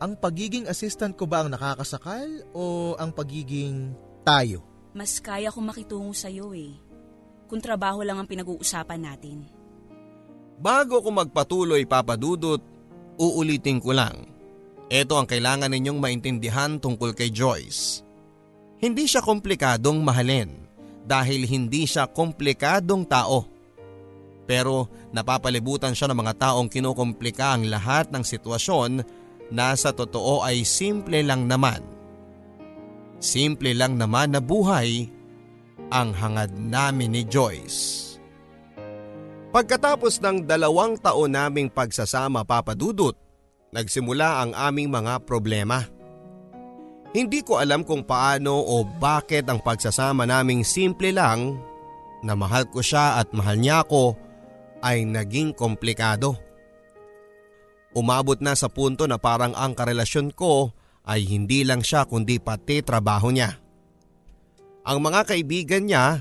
Ang 0.02 0.20
pagiging 0.20 0.68
assistant 0.68 1.16
ko 1.16 1.26
ba 1.26 1.46
ang 1.46 1.50
nakakasakal 1.54 2.52
o 2.52 2.94
ang 3.00 3.16
pagiging 3.16 3.96
tayo? 4.28 4.62
Mas 4.92 5.18
kaya 5.24 5.50
kong 5.50 5.72
makitungo 5.72 6.12
sa'yo 6.12 6.52
eh. 6.52 6.76
Kung 7.48 7.62
trabaho 7.62 8.02
lang 8.02 8.20
ang 8.20 8.28
pinag-uusapan 8.28 9.02
natin. 9.02 9.46
Bago 10.56 11.04
ko 11.04 11.10
magpatuloy 11.12 11.84
papadudot, 11.84 12.64
uulitin 13.20 13.80
ko 13.80 13.92
lang. 13.92 14.35
Ito 14.86 15.18
ang 15.18 15.26
kailangan 15.26 15.74
ninyong 15.74 15.98
maintindihan 15.98 16.78
tungkol 16.78 17.18
kay 17.18 17.34
Joyce. 17.34 18.06
Hindi 18.78 19.10
siya 19.10 19.26
komplikadong 19.26 19.98
mahalin 20.06 20.54
dahil 21.02 21.50
hindi 21.50 21.90
siya 21.90 22.06
komplikadong 22.06 23.10
tao. 23.10 23.50
Pero 24.46 24.86
napapalibutan 25.10 25.98
siya 25.98 26.14
ng 26.14 26.22
mga 26.22 26.34
taong 26.38 26.70
kinukomplika 26.70 27.58
ang 27.58 27.66
lahat 27.66 28.14
ng 28.14 28.22
sitwasyon 28.22 28.92
na 29.50 29.74
sa 29.74 29.90
totoo 29.90 30.46
ay 30.46 30.62
simple 30.62 31.18
lang 31.26 31.50
naman. 31.50 31.82
Simple 33.18 33.74
lang 33.74 33.98
naman 33.98 34.38
na 34.38 34.42
buhay 34.42 35.10
ang 35.90 36.14
hangad 36.14 36.54
namin 36.54 37.10
ni 37.10 37.26
Joyce. 37.26 38.14
Pagkatapos 39.50 40.22
ng 40.22 40.46
dalawang 40.46 41.00
taon 41.00 41.34
naming 41.34 41.74
pagsasama 41.74 42.46
papadudot, 42.46 43.16
nagsimula 43.76 44.48
ang 44.48 44.52
aming 44.56 44.88
mga 44.88 45.28
problema. 45.28 45.84
Hindi 47.12 47.44
ko 47.44 47.60
alam 47.60 47.84
kung 47.84 48.08
paano 48.08 48.56
o 48.56 48.88
bakit 48.88 49.48
ang 49.52 49.60
pagsasama 49.60 50.24
naming 50.24 50.64
simple 50.64 51.12
lang 51.12 51.60
na 52.24 52.36
mahal 52.40 52.68
ko 52.72 52.80
siya 52.80 53.20
at 53.20 53.36
mahal 53.36 53.60
niya 53.60 53.84
ako 53.84 54.16
ay 54.80 55.04
naging 55.04 55.52
komplikado. 55.52 56.36
Umabot 57.96 58.40
na 58.44 58.56
sa 58.56 58.68
punto 58.68 59.08
na 59.08 59.16
parang 59.16 59.56
ang 59.56 59.72
karelasyon 59.72 60.36
ko 60.36 60.76
ay 61.08 61.24
hindi 61.24 61.64
lang 61.64 61.80
siya 61.80 62.04
kundi 62.04 62.40
pati 62.44 62.84
trabaho 62.84 63.32
niya. 63.32 63.56
Ang 64.84 65.00
mga 65.00 65.32
kaibigan 65.32 65.88
niya 65.88 66.20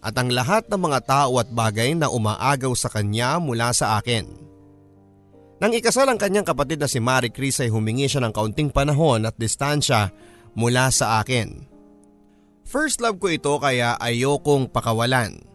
at 0.00 0.14
ang 0.16 0.32
lahat 0.32 0.64
ng 0.72 0.80
mga 0.80 1.00
tao 1.04 1.36
at 1.36 1.52
bagay 1.52 1.92
na 1.92 2.08
umaagaw 2.08 2.72
sa 2.72 2.88
kanya 2.88 3.36
mula 3.36 3.76
sa 3.76 4.00
akin. 4.00 4.24
Nang 5.60 5.76
ikasal 5.76 6.08
ang 6.08 6.16
kanyang 6.16 6.48
kapatid 6.48 6.80
na 6.80 6.88
si 6.88 6.98
Marie 7.04 7.32
Chris 7.32 7.60
ay 7.60 7.68
humingi 7.68 8.08
siya 8.08 8.24
ng 8.24 8.32
kaunting 8.32 8.72
panahon 8.72 9.28
at 9.28 9.36
distansya 9.36 10.08
mula 10.56 10.88
sa 10.88 11.20
akin. 11.20 11.68
First 12.64 13.04
love 13.04 13.20
ko 13.20 13.28
ito 13.28 13.52
kaya 13.60 14.00
ayokong 14.00 14.72
pakawalan 14.72 15.50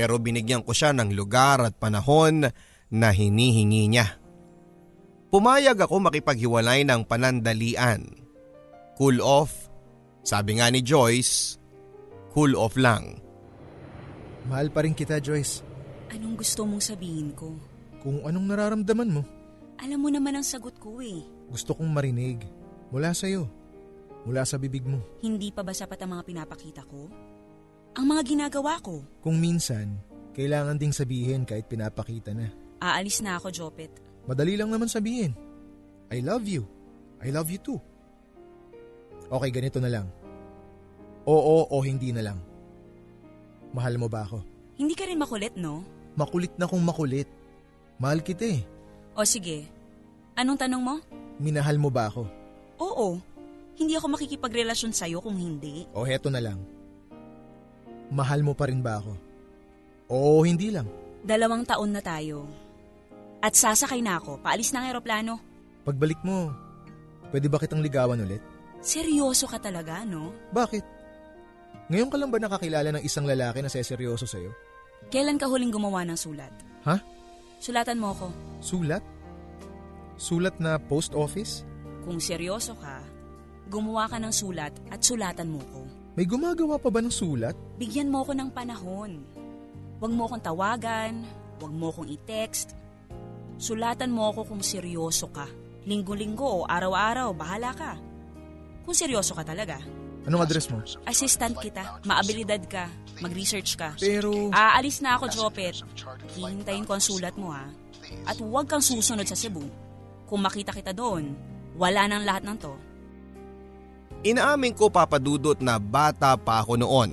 pero 0.00 0.16
binigyan 0.16 0.64
ko 0.64 0.72
siya 0.72 0.96
ng 0.96 1.12
lugar 1.12 1.60
at 1.60 1.76
panahon 1.76 2.48
na 2.88 3.08
hinihingi 3.12 3.84
niya. 3.90 4.16
Pumayag 5.28 5.76
ako 5.76 6.08
makipaghiwalay 6.08 6.88
ng 6.88 7.04
panandalian. 7.04 8.08
Cool 8.96 9.20
off. 9.20 9.68
Sabi 10.24 10.56
nga 10.56 10.72
ni 10.72 10.80
Joyce, 10.80 11.60
cool 12.32 12.56
off 12.56 12.80
lang. 12.80 13.20
Mahal 14.48 14.72
pa 14.72 14.88
rin 14.88 14.96
kita, 14.96 15.20
Joyce. 15.20 15.60
Anong 16.10 16.40
gusto 16.40 16.64
mong 16.64 16.82
sabihin 16.82 17.36
ko? 17.36 17.54
Kung 18.00 18.24
anong 18.24 18.46
nararamdaman 18.50 19.20
mo, 19.20 19.22
Alam 19.80 19.98
mo 20.04 20.08
naman 20.12 20.36
ang 20.36 20.44
sagot 20.44 20.76
ko 20.76 21.00
eh. 21.00 21.24
gusto 21.48 21.72
kong 21.72 21.88
marinig. 21.88 22.44
Mula 22.92 23.16
sa'yo. 23.16 23.48
Mula 24.28 24.44
sa 24.44 24.60
bibig 24.60 24.84
mo. 24.84 25.00
Hindi 25.24 25.48
pa 25.48 25.64
ba 25.64 25.72
sapat 25.72 25.96
ang 26.04 26.12
mga 26.12 26.26
pinapakita 26.28 26.84
ko? 26.84 27.08
Ang 27.96 28.06
mga 28.06 28.22
ginagawa 28.28 28.76
ko. 28.84 29.00
Kung 29.24 29.40
minsan, 29.40 29.96
kailangan 30.36 30.76
ding 30.76 30.92
sabihin 30.92 31.48
kahit 31.48 31.66
pinapakita 31.66 32.36
na. 32.36 32.52
Aalis 32.78 33.24
na 33.24 33.40
ako, 33.40 33.48
Jopet. 33.48 33.90
Madali 34.28 34.54
lang 34.54 34.68
naman 34.68 34.86
sabihin. 34.86 35.32
I 36.12 36.20
love 36.20 36.44
you. 36.44 36.68
I 37.24 37.32
love 37.32 37.48
you 37.48 37.58
too. 37.58 37.80
Okay, 39.30 39.50
ganito 39.50 39.78
na 39.80 39.90
lang. 39.90 40.06
Oo 41.24 41.66
o 41.70 41.76
hindi 41.80 42.12
na 42.12 42.30
lang. 42.30 42.38
Mahal 43.70 43.96
mo 43.96 44.10
ba 44.10 44.26
ako? 44.26 44.42
Hindi 44.76 44.94
ka 44.98 45.06
rin 45.06 45.20
makulit, 45.20 45.54
no? 45.54 45.86
Makulit 46.18 46.52
na 46.58 46.66
kung 46.66 46.82
makulit. 46.82 47.28
Mahal 48.02 48.20
kita 48.20 48.44
eh. 48.44 48.60
O 49.20 49.24
sige, 49.28 49.68
anong 50.32 50.64
tanong 50.64 50.80
mo? 50.80 50.94
Minahal 51.36 51.76
mo 51.76 51.92
ba 51.92 52.08
ako? 52.08 52.24
Oo, 52.80 53.20
hindi 53.76 53.92
ako 53.92 54.16
makikipagrelasyon 54.16 54.96
sa'yo 54.96 55.20
kung 55.20 55.36
hindi. 55.36 55.84
O 55.92 56.08
heto 56.08 56.32
na 56.32 56.40
lang. 56.40 56.56
Mahal 58.08 58.40
mo 58.40 58.56
pa 58.56 58.72
rin 58.72 58.80
ba 58.80 58.96
ako? 58.96 59.12
Oo, 60.08 60.40
hindi 60.48 60.72
lang. 60.72 60.88
Dalawang 61.20 61.68
taon 61.68 61.92
na 61.92 62.00
tayo. 62.00 62.48
At 63.44 63.52
sasakay 63.52 64.00
na 64.00 64.16
ako, 64.16 64.40
paalis 64.40 64.72
ng 64.72 64.88
eroplano. 64.88 65.36
Pagbalik 65.84 66.24
mo, 66.24 66.48
pwede 67.28 67.52
ba 67.52 67.60
kitang 67.60 67.84
ligawan 67.84 68.24
ulit? 68.24 68.40
Seryoso 68.80 69.44
ka 69.44 69.60
talaga, 69.60 70.00
no? 70.08 70.32
Bakit? 70.48 70.84
Ngayon 71.92 72.08
ka 72.08 72.16
lang 72.16 72.32
ba 72.32 72.40
nakakilala 72.40 72.88
ng 72.96 73.04
isang 73.04 73.28
lalaki 73.28 73.60
na 73.60 73.68
seseryoso 73.68 74.24
sa'yo? 74.24 74.48
Kailan 75.12 75.36
ka 75.36 75.44
huling 75.44 75.68
gumawa 75.68 76.08
ng 76.08 76.16
sulat? 76.16 76.52
Ha? 76.88 77.19
Sulatan 77.60 78.00
mo 78.00 78.16
ako. 78.16 78.28
Sulat? 78.64 79.04
Sulat 80.16 80.56
na 80.56 80.80
post 80.80 81.12
office? 81.12 81.68
Kung 82.08 82.16
seryoso 82.16 82.72
ka, 82.80 83.04
gumawa 83.68 84.08
ka 84.08 84.16
ng 84.16 84.32
sulat 84.32 84.72
at 84.88 85.04
sulatan 85.04 85.52
mo 85.52 85.60
ko. 85.68 85.84
May 86.16 86.24
gumagawa 86.24 86.80
pa 86.80 86.88
ba 86.88 87.04
ng 87.04 87.12
sulat? 87.12 87.52
Bigyan 87.76 88.08
mo 88.08 88.24
ko 88.24 88.32
ng 88.32 88.48
panahon. 88.48 89.20
Huwag 90.00 90.12
mo 90.16 90.24
akong 90.24 90.40
tawagan, 90.40 91.20
huwag 91.60 91.72
mo 91.76 91.92
akong 91.92 92.08
i-text. 92.08 92.72
Sulatan 93.60 94.08
mo 94.08 94.32
ako 94.32 94.56
kung 94.56 94.64
seryoso 94.64 95.28
ka. 95.28 95.44
Linggo-linggo 95.84 96.64
o 96.64 96.64
araw-araw, 96.64 97.36
bahala 97.36 97.76
ka. 97.76 97.92
Kung 98.88 98.96
seryoso 98.96 99.36
ka 99.36 99.44
talaga. 99.44 99.76
Anong 100.28 100.44
address 100.44 100.68
mo? 100.68 100.84
Assistant 101.08 101.56
kita, 101.56 102.02
maabilidad 102.04 102.60
ka, 102.68 102.92
mag-research 103.24 103.76
ka. 103.80 103.96
Pero... 103.96 104.52
Aalis 104.52 105.00
na 105.00 105.16
ako, 105.16 105.32
Jopet. 105.32 105.80
Hihintayin 106.36 106.84
ko 106.84 106.96
ang 106.96 107.04
sulat 107.04 107.32
mo 107.40 107.52
ha. 107.52 107.64
At 108.28 108.36
huwag 108.36 108.68
kang 108.68 108.84
susunod 108.84 109.24
sa 109.24 109.38
Cebu. 109.38 109.64
Kung 110.28 110.44
makita 110.44 110.76
kita 110.76 110.92
doon, 110.92 111.32
wala 111.80 112.04
nang 112.04 112.26
lahat 112.26 112.44
ng 112.44 112.56
to. 112.60 112.74
Inaamin 114.20 114.76
ko 114.76 114.92
papadudot 114.92 115.56
na 115.64 115.80
bata 115.80 116.36
pa 116.36 116.60
ako 116.60 116.76
noon. 116.76 117.10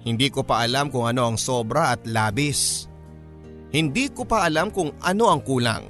Hindi 0.00 0.32
ko 0.32 0.40
pa 0.40 0.64
alam 0.64 0.88
kung 0.88 1.04
ano 1.04 1.28
ang 1.28 1.36
sobra 1.36 1.92
at 1.92 2.08
labis. 2.08 2.88
Hindi 3.68 4.08
ko 4.08 4.24
pa 4.24 4.48
alam 4.48 4.72
kung 4.72 4.96
ano 5.04 5.28
ang 5.28 5.44
kulang. 5.44 5.84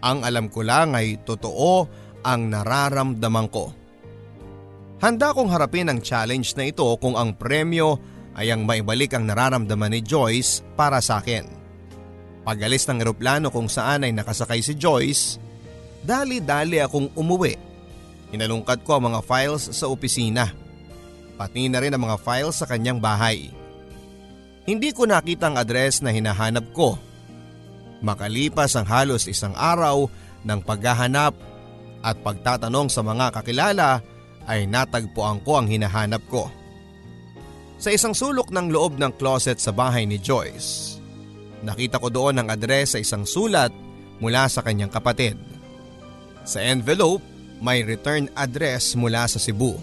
Ang 0.00 0.22
alam 0.22 0.46
ko 0.46 0.62
lang 0.62 0.94
ay 0.94 1.18
totoo 1.26 1.90
ang 2.22 2.48
nararamdaman 2.48 3.50
ko. 3.50 3.74
Handa 5.00 5.32
kong 5.32 5.48
harapin 5.48 5.88
ang 5.88 6.04
challenge 6.04 6.52
na 6.60 6.68
ito 6.68 6.84
kung 7.00 7.16
ang 7.16 7.32
premyo 7.32 7.96
ay 8.36 8.52
ang 8.52 8.68
maibalik 8.68 9.16
ang 9.16 9.24
nararamdaman 9.24 9.96
ni 9.96 10.04
Joyce 10.04 10.60
para 10.76 11.00
sa 11.00 11.24
akin. 11.24 11.48
Pagalis 12.44 12.84
ng 12.84 13.00
eroplano 13.00 13.48
kung 13.48 13.68
saan 13.68 14.04
ay 14.04 14.12
nakasakay 14.12 14.60
si 14.60 14.76
Joyce, 14.76 15.40
dali-dali 16.04 16.84
akong 16.84 17.16
umuwi. 17.16 17.56
Inalungkat 18.36 18.84
ko 18.84 19.00
ang 19.00 19.12
mga 19.12 19.24
files 19.24 19.72
sa 19.72 19.88
opisina. 19.88 20.52
Pati 21.40 21.72
na 21.72 21.80
rin 21.80 21.96
ang 21.96 22.04
mga 22.04 22.20
files 22.20 22.60
sa 22.60 22.68
kanyang 22.68 23.00
bahay. 23.00 23.48
Hindi 24.68 24.92
ko 24.92 25.08
nakita 25.08 25.48
ang 25.48 25.56
address 25.56 26.04
na 26.04 26.12
hinahanap 26.12 26.76
ko. 26.76 27.00
Makalipas 28.04 28.76
ang 28.76 28.84
halos 28.84 29.24
isang 29.24 29.56
araw 29.56 30.08
ng 30.44 30.60
paghahanap 30.60 31.32
at 32.00 32.16
pagtatanong 32.20 32.92
sa 32.92 33.00
mga 33.00 33.32
kakilala 33.32 34.04
ay 34.48 34.68
natagpuan 34.68 35.42
ko 35.44 35.60
ang 35.60 35.66
hinahanap 35.68 36.22
ko. 36.30 36.48
Sa 37.80 37.88
isang 37.88 38.12
sulok 38.12 38.52
ng 38.52 38.68
loob 38.68 39.00
ng 39.00 39.16
closet 39.16 39.56
sa 39.56 39.72
bahay 39.72 40.04
ni 40.04 40.20
Joyce, 40.20 41.00
nakita 41.64 41.96
ko 41.96 42.12
doon 42.12 42.40
ang 42.40 42.48
address 42.52 42.92
sa 42.96 42.98
isang 43.00 43.24
sulat 43.24 43.72
mula 44.20 44.44
sa 44.52 44.60
kanyang 44.60 44.92
kapatid. 44.92 45.40
Sa 46.44 46.60
envelope, 46.60 47.24
may 47.60 47.84
return 47.84 48.28
address 48.36 48.96
mula 48.96 49.28
sa 49.28 49.36
Cebu. 49.40 49.76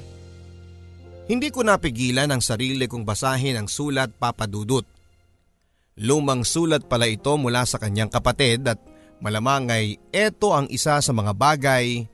Hindi 1.27 1.51
ko 1.51 1.61
napigilan 1.61 2.31
ang 2.31 2.41
sarili 2.41 2.87
kong 2.87 3.03
basahin 3.03 3.59
ang 3.59 3.67
sulat 3.67 4.15
papadudot. 4.15 4.85
Lumang 5.97 6.45
sulat 6.45 6.85
pala 6.85 7.09
ito 7.09 7.33
mula 7.35 7.65
sa 7.65 7.81
kanyang 7.81 8.13
kapatid 8.13 8.61
at 8.69 8.77
malamang 9.17 9.73
ay 9.73 9.85
ito 10.13 10.53
ang 10.53 10.69
isa 10.69 11.01
sa 11.01 11.11
mga 11.11 11.33
bagay 11.33 12.05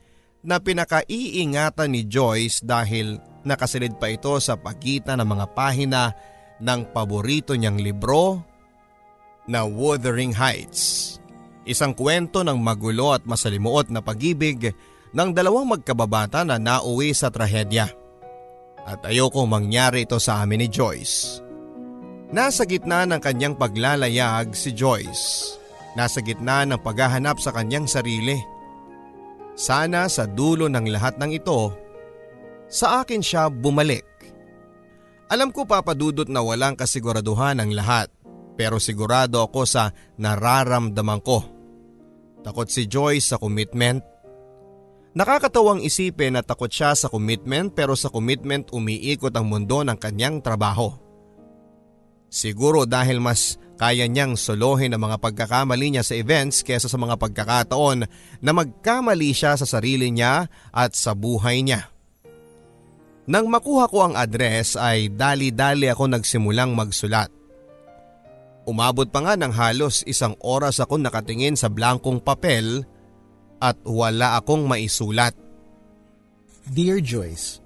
na 0.43 0.60
pinakaiingatan 0.60 1.89
ni 1.89 2.03
Joyce 2.06 2.62
dahil 2.62 3.17
nakasilid 3.47 3.95
pa 3.95 4.12
ito 4.12 4.36
sa 4.43 4.60
pagitan 4.60 5.23
ng 5.23 5.27
mga 5.27 5.45
pahina 5.56 6.12
ng 6.60 6.91
paborito 6.91 7.56
niyang 7.56 7.79
libro 7.79 8.43
na 9.47 9.67
Wuthering 9.67 10.36
Heights. 10.36 11.15
Isang 11.63 11.95
kwento 11.95 12.43
ng 12.43 12.60
magulo 12.60 13.15
at 13.15 13.23
masalimuot 13.23 13.88
na 13.88 14.03
pag-ibig 14.03 14.75
ng 15.15 15.29
dalawang 15.32 15.79
magkababata 15.79 16.43
na 16.43 16.60
nauwi 16.60 17.15
sa 17.15 17.32
trahedya. 17.32 17.88
At 18.84 18.99
ayoko 19.08 19.47
mangyari 19.47 20.03
ito 20.03 20.19
sa 20.19 20.43
amin 20.43 20.67
ni 20.67 20.67
Joyce. 20.67 21.39
Nasa 22.36 22.67
gitna 22.67 23.08
ng 23.08 23.21
kanyang 23.23 23.56
paglalayag 23.56 24.51
si 24.51 24.75
Joyce. 24.75 25.56
Nasa 25.95 26.19
gitna 26.19 26.67
ng 26.67 26.82
paghahanap 26.82 27.39
sa 27.39 27.56
kanyang 27.56 27.88
sarili. 27.88 28.36
Sana 29.54 30.10
sa 30.10 30.26
dulo 30.26 30.66
ng 30.66 30.89
lahat 30.89 31.22
ng 31.22 31.32
ito, 31.34 31.74
sa 32.66 33.06
akin 33.06 33.22
siya 33.22 33.54
bumalik. 33.54 34.06
Alam 35.30 35.54
ko 35.54 35.66
papadudot 35.66 36.26
na 36.26 36.42
walang 36.42 36.74
kasiguraduhan 36.74 37.62
ang 37.62 37.70
lahat 37.74 38.10
pero 38.54 38.78
sigurado 38.78 39.42
ako 39.42 39.66
sa 39.66 39.94
nararamdaman 40.18 41.22
ko. 41.22 41.42
Takot 42.46 42.70
si 42.70 42.86
Joyce 42.86 43.34
sa 43.34 43.38
commitment. 43.42 44.02
Nakakatawang 45.13 45.86
isipin 45.86 46.34
na 46.38 46.42
takot 46.42 46.70
siya 46.70 46.98
sa 46.98 47.10
commitment 47.10 47.74
pero 47.74 47.94
sa 47.94 48.10
commitment 48.10 48.74
umiikot 48.74 49.34
ang 49.34 49.46
mundo 49.46 49.86
ng 49.86 49.98
kanyang 49.98 50.42
trabaho. 50.42 50.89
Siguro 52.34 52.89
dahil 52.89 53.22
mas 53.22 53.62
kaya 53.84 54.08
niyang 54.08 54.39
solohin 54.39 54.96
ang 54.96 55.04
mga 55.04 55.19
pagkakamali 55.19 55.91
niya 55.91 56.08
sa 56.08 56.15
events 56.15 56.63
kesa 56.63 56.88
sa 56.88 56.96
mga 56.96 57.19
pagkakataon 57.19 58.08
na 58.39 58.52
magkamali 58.56 59.36
siya 59.36 59.60
sa 59.60 59.67
sarili 59.67 60.08
niya 60.08 60.48
at 60.72 60.96
sa 60.96 61.12
buhay 61.12 61.60
niya. 61.67 61.91
Nang 63.28 63.52
makuha 63.52 63.91
ko 63.91 64.08
ang 64.08 64.15
address 64.15 64.80
ay 64.80 65.12
dali-dali 65.12 65.91
ako 65.91 66.15
nagsimulang 66.15 66.72
magsulat. 66.72 67.28
Umabot 68.63 69.12
pa 69.12 69.19
nga 69.19 69.36
ng 69.36 69.52
halos 69.52 70.08
isang 70.08 70.39
oras 70.39 70.80
ako 70.80 71.04
nakatingin 71.04 71.60
sa 71.60 71.67
blankong 71.67 72.24
papel 72.24 72.88
at 73.60 73.76
wala 73.84 74.39
akong 74.39 74.63
maisulat. 74.63 75.36
Dear 76.72 77.04
Joyce, 77.04 77.60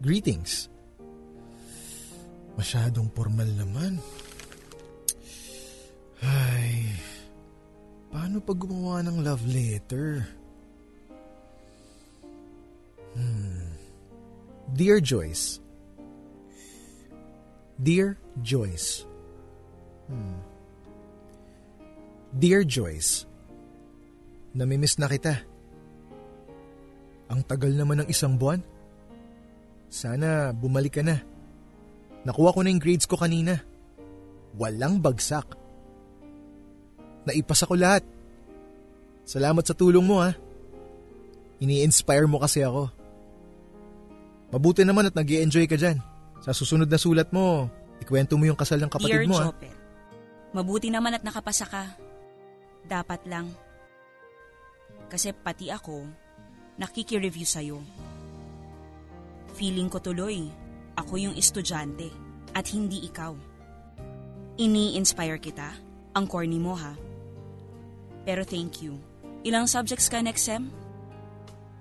Greetings. 0.00 0.72
Masyadong 2.56 3.12
formal 3.12 3.52
naman. 3.52 4.00
Ay, 6.24 6.96
paano 8.08 8.40
pag 8.40 8.56
gumawa 8.56 9.04
ng 9.04 9.20
love 9.20 9.44
letter? 9.44 10.24
Hmm. 13.16 13.76
Dear 14.72 15.00
Joyce. 15.00 15.60
Dear 17.76 18.16
Joyce. 18.40 19.04
Hmm. 20.08 20.40
Dear 22.36 22.64
Joyce. 22.64 23.28
Namimiss 24.56 24.96
na 24.96 25.08
kita. 25.08 25.44
Ang 27.28 27.40
tagal 27.44 27.72
naman 27.72 28.04
ng 28.04 28.08
isang 28.08 28.40
buwan. 28.40 28.60
Sana 29.92 30.52
bumalik 30.56 31.00
ka 31.00 31.02
na. 31.04 31.20
Nakuha 32.24 32.52
ko 32.52 32.60
na 32.64 32.72
yung 32.72 32.82
grades 32.82 33.04
ko 33.08 33.20
kanina. 33.20 33.60
Walang 34.56 35.00
bagsak. 35.04 35.65
Naipasa 37.26 37.66
ko 37.66 37.74
lahat. 37.74 38.06
Salamat 39.26 39.66
sa 39.66 39.74
tulong 39.74 40.06
mo 40.06 40.22
ha. 40.22 40.32
Ini-inspire 41.58 42.30
mo 42.30 42.38
kasi 42.38 42.62
ako. 42.62 42.86
Mabuti 44.54 44.86
naman 44.86 45.10
at 45.10 45.14
nag 45.18 45.26
enjoy 45.26 45.66
ka 45.66 45.74
dyan. 45.74 45.98
Sa 46.38 46.54
susunod 46.54 46.86
na 46.86 47.00
sulat 47.00 47.34
mo, 47.34 47.66
ikwento 47.98 48.38
mo 48.38 48.46
yung 48.46 48.54
kasal 48.54 48.78
ng 48.78 48.92
kapatid 48.92 49.26
Dear 49.26 49.26
mo 49.26 49.42
ha. 49.42 49.50
Jopet, 49.50 49.74
mabuti 50.54 50.88
naman 50.92 51.18
at 51.18 51.26
nakapasa 51.26 51.66
ka. 51.66 51.84
Dapat 52.86 53.26
lang. 53.26 53.50
Kasi 55.10 55.34
pati 55.34 55.74
ako, 55.74 56.06
nakikireview 56.78 57.46
sa'yo. 57.46 57.82
Feeling 59.58 59.90
ko 59.90 59.98
tuloy, 59.98 60.46
ako 60.94 61.18
yung 61.18 61.34
estudyante 61.34 62.12
at 62.54 62.70
hindi 62.70 63.02
ikaw. 63.10 63.34
Ini-inspire 64.56 65.42
kita? 65.42 65.74
Ang 66.14 66.24
corny 66.30 66.62
mo 66.62 66.78
ha? 66.78 66.94
Pero 68.26 68.42
thank 68.42 68.82
you. 68.82 68.98
Ilang 69.46 69.70
subjects 69.70 70.10
ka 70.10 70.18
next 70.18 70.50
sem? 70.50 70.66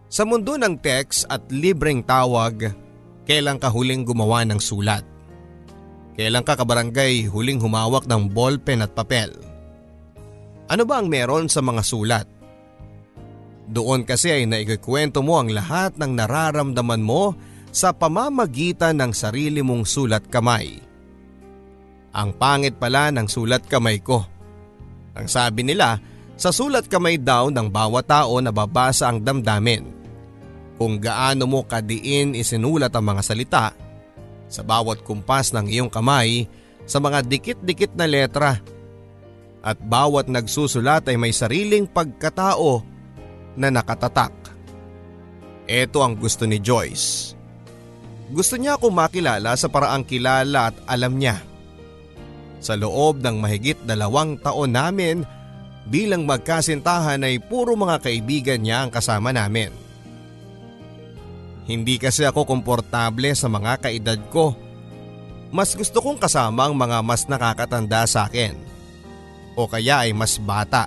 Sa 0.06 0.22
mundo 0.24 0.54
ng 0.54 0.78
text 0.78 1.26
at 1.26 1.42
libreng 1.50 2.06
tawag, 2.06 2.70
kailan 3.26 3.58
ka 3.58 3.74
huling 3.74 4.06
gumawa 4.06 4.46
ng 4.46 4.62
sulat? 4.62 5.02
Kailan 6.14 6.46
ka 6.46 6.54
kabarangay 6.54 7.26
huling 7.28 7.58
humawak 7.58 8.06
ng 8.06 8.30
ballpen 8.30 8.86
at 8.86 8.94
papel? 8.94 9.34
Ano 10.70 10.86
ba 10.86 11.02
ang 11.02 11.10
meron 11.10 11.50
sa 11.50 11.60
mga 11.66 11.82
sulat? 11.82 12.28
Doon 13.66 14.06
kasi 14.06 14.30
ay 14.30 14.46
naikikwento 14.46 15.26
mo 15.26 15.42
ang 15.42 15.50
lahat 15.50 15.98
ng 15.98 16.14
nararamdaman 16.14 17.02
mo 17.02 17.34
sa 17.74 17.92
pamamagitan 17.92 19.02
ng 19.02 19.12
sarili 19.12 19.66
mong 19.66 19.84
sulat 19.90 20.24
kamay. 20.30 20.80
Ang 22.16 22.30
pangit 22.38 22.78
pala 22.78 23.10
ng 23.12 23.28
sulat 23.28 23.66
kamay 23.66 24.00
ko. 24.00 24.24
Ang 25.18 25.28
sabi 25.28 25.68
nila, 25.68 26.00
sa 26.36 26.52
sulat 26.52 26.88
kamay 26.92 27.16
daw 27.16 27.48
ng 27.48 27.68
bawat 27.72 28.06
tao 28.08 28.40
nababasa 28.44 29.08
ang 29.08 29.24
damdamin. 29.24 29.88
Kung 30.76 31.00
gaano 31.00 31.48
mo 31.48 31.64
kadiin 31.64 32.36
isinulat 32.36 32.92
ang 32.92 33.16
mga 33.16 33.22
salita, 33.24 33.66
sa 34.52 34.62
bawat 34.62 35.02
kumpas 35.02 35.56
ng 35.56 35.72
iyong 35.72 35.90
kamay 35.90 36.46
sa 36.86 37.02
mga 37.02 37.26
dikit-dikit 37.26 37.98
na 37.98 38.06
letra. 38.06 38.62
At 39.66 39.82
bawat 39.82 40.30
nagsusulat 40.30 41.10
ay 41.10 41.18
may 41.18 41.34
sariling 41.34 41.90
pagkatao 41.90 42.86
na 43.58 43.74
nakatatak. 43.74 44.34
Ito 45.66 46.06
ang 46.06 46.14
gusto 46.22 46.46
ni 46.46 46.62
Joyce. 46.62 47.34
Gusto 48.30 48.58
niya 48.58 48.78
akong 48.78 48.94
makilala 48.94 49.58
sa 49.58 49.66
paraang 49.66 50.06
kilala 50.06 50.70
at 50.70 50.78
alam 50.86 51.18
niya. 51.18 51.42
Sa 52.62 52.78
loob 52.78 53.22
ng 53.26 53.42
mahigit 53.42 53.82
dalawang 53.82 54.38
taon 54.38 54.78
namin 54.78 55.26
bilang 55.86 56.26
magkasintahan 56.26 57.22
ay 57.22 57.38
puro 57.38 57.78
mga 57.78 58.02
kaibigan 58.02 58.62
niya 58.62 58.86
ang 58.86 58.92
kasama 58.92 59.30
namin. 59.30 59.70
Hindi 61.66 61.98
kasi 61.98 62.26
ako 62.26 62.46
komportable 62.46 63.34
sa 63.34 63.50
mga 63.50 63.82
kaedad 63.82 64.22
ko. 64.30 64.54
Mas 65.50 65.74
gusto 65.74 65.98
kong 66.02 66.22
kasama 66.22 66.70
ang 66.70 66.78
mga 66.78 67.02
mas 67.02 67.26
nakakatanda 67.26 68.06
sa 68.06 68.30
akin. 68.30 68.54
O 69.58 69.66
kaya 69.66 70.06
ay 70.06 70.12
mas 70.14 70.38
bata. 70.38 70.86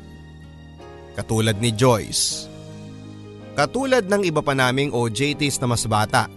Katulad 1.19 1.59
ni 1.59 1.75
Joyce. 1.75 2.47
Katulad 3.59 4.07
ng 4.07 4.23
iba 4.23 4.39
pa 4.39 4.55
naming 4.55 4.95
OJTs 4.95 5.59
na 5.59 5.67
mas 5.67 5.83
bata. 5.91 6.31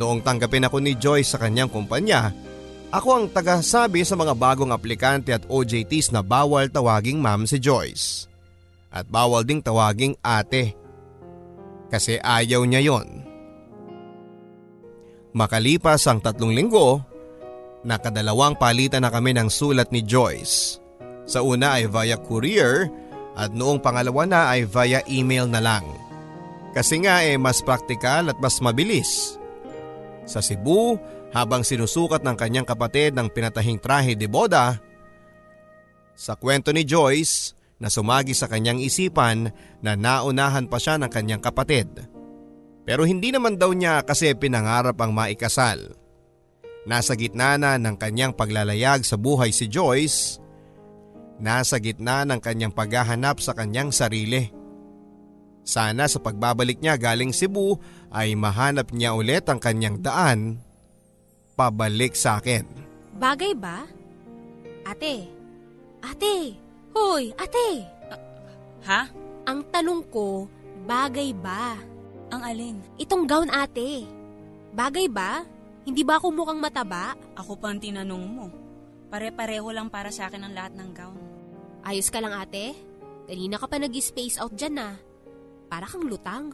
Noong 0.00 0.24
tanggapin 0.24 0.64
ako 0.64 0.80
ni 0.80 0.96
Joyce 0.96 1.36
sa 1.36 1.40
kanyang 1.42 1.68
kumpanya, 1.68 2.32
ako 2.94 3.08
ang 3.10 3.26
tagasabi 3.26 4.06
sa 4.06 4.14
mga 4.14 4.38
bagong 4.38 4.70
aplikante 4.70 5.34
at 5.34 5.42
OJTs 5.50 6.14
na 6.14 6.22
bawal 6.22 6.70
tawaging 6.70 7.18
ma'am 7.18 7.42
si 7.42 7.58
Joyce. 7.58 8.30
At 8.94 9.10
bawal 9.10 9.42
ding 9.42 9.58
tawaging 9.58 10.14
ate. 10.22 10.78
Kasi 11.90 12.22
ayaw 12.22 12.62
niya 12.62 12.86
yon. 12.86 13.26
Makalipas 15.34 16.06
ang 16.06 16.22
tatlong 16.22 16.54
linggo, 16.54 17.02
nakadalawang 17.82 18.54
palitan 18.54 19.02
na 19.02 19.10
kami 19.10 19.34
ng 19.34 19.50
sulat 19.50 19.90
ni 19.90 20.06
Joyce. 20.06 20.78
Sa 21.26 21.42
una 21.42 21.82
ay 21.82 21.90
via 21.90 22.14
courier 22.14 22.86
at 23.34 23.50
noong 23.50 23.82
pangalawa 23.82 24.22
na 24.22 24.40
ay 24.54 24.70
via 24.70 25.02
email 25.10 25.50
na 25.50 25.58
lang. 25.58 25.82
Kasi 26.70 27.02
nga 27.02 27.26
eh 27.26 27.34
mas 27.34 27.58
praktikal 27.58 28.30
at 28.30 28.38
mas 28.38 28.62
mabilis. 28.62 29.34
Sa 30.30 30.38
Cebu, 30.38 30.94
habang 31.34 31.66
sinusukat 31.66 32.22
ng 32.22 32.38
kanyang 32.38 32.62
kapatid 32.62 33.18
ng 33.18 33.26
pinatahing 33.26 33.82
trahe 33.82 34.14
de 34.14 34.30
boda, 34.30 34.78
sa 36.14 36.38
kwento 36.38 36.70
ni 36.70 36.86
Joyce 36.86 37.58
na 37.82 37.90
sumagi 37.90 38.38
sa 38.38 38.46
kanyang 38.46 38.78
isipan 38.78 39.50
na 39.82 39.98
naunahan 39.98 40.70
pa 40.70 40.78
siya 40.78 40.94
ng 40.94 41.10
kanyang 41.10 41.42
kapatid. 41.42 41.90
Pero 42.86 43.02
hindi 43.02 43.34
naman 43.34 43.58
daw 43.58 43.74
niya 43.74 44.06
kasi 44.06 44.30
pinangarap 44.38 44.94
ang 45.02 45.10
maikasal. 45.10 45.98
Nasa 46.86 47.18
gitna 47.18 47.58
na 47.58 47.80
ng 47.80 47.98
kanyang 47.98 48.36
paglalayag 48.36 49.02
sa 49.02 49.18
buhay 49.18 49.50
si 49.50 49.66
Joyce, 49.66 50.38
nasa 51.42 51.82
gitna 51.82 52.22
ng 52.22 52.38
kanyang 52.38 52.70
paghahanap 52.70 53.42
sa 53.42 53.56
kanyang 53.56 53.90
sarili. 53.90 54.54
Sana 55.64 56.06
sa 56.06 56.20
pagbabalik 56.20 56.78
niya 56.78 57.00
galing 57.00 57.32
Cebu 57.32 57.80
ay 58.12 58.36
mahanap 58.36 58.92
niya 58.92 59.16
ulit 59.16 59.48
ang 59.48 59.58
kanyang 59.58 59.98
daan 60.04 60.60
pabalik 61.54 62.18
sa 62.18 62.38
akin. 62.42 62.66
Bagay 63.14 63.54
ba? 63.54 63.86
Ate, 64.84 65.30
ate, 66.04 66.58
hoy, 66.92 67.32
ate. 67.40 67.86
Ha? 68.84 69.08
Ang 69.48 69.64
tanong 69.72 70.02
ko, 70.12 70.50
bagay 70.84 71.32
ba? 71.32 71.78
Ang 72.28 72.42
alin? 72.42 72.76
Itong 73.00 73.24
gown 73.24 73.48
ate. 73.48 74.04
Bagay 74.74 75.06
ba? 75.08 75.46
Hindi 75.86 76.02
ba 76.02 76.18
ako 76.18 76.34
mukhang 76.34 76.60
mataba? 76.60 77.14
Ako 77.38 77.56
pa 77.56 77.70
ang 77.72 77.80
tinanong 77.80 78.24
mo. 78.26 78.46
Pare-pareho 79.08 79.70
lang 79.70 79.88
para 79.88 80.10
sa 80.10 80.26
akin 80.26 80.42
ang 80.42 80.52
lahat 80.52 80.74
ng 80.74 80.90
gown. 80.90 81.20
Ayos 81.86 82.10
ka 82.10 82.18
lang 82.18 82.34
ate? 82.34 82.74
Kanina 83.24 83.56
ka 83.56 83.70
pa 83.70 83.78
nag-space 83.78 84.40
out 84.40 84.52
dyan 84.56 84.74
na. 84.80 84.88
Para 85.70 85.86
kang 85.88 86.04
lutang. 86.04 86.52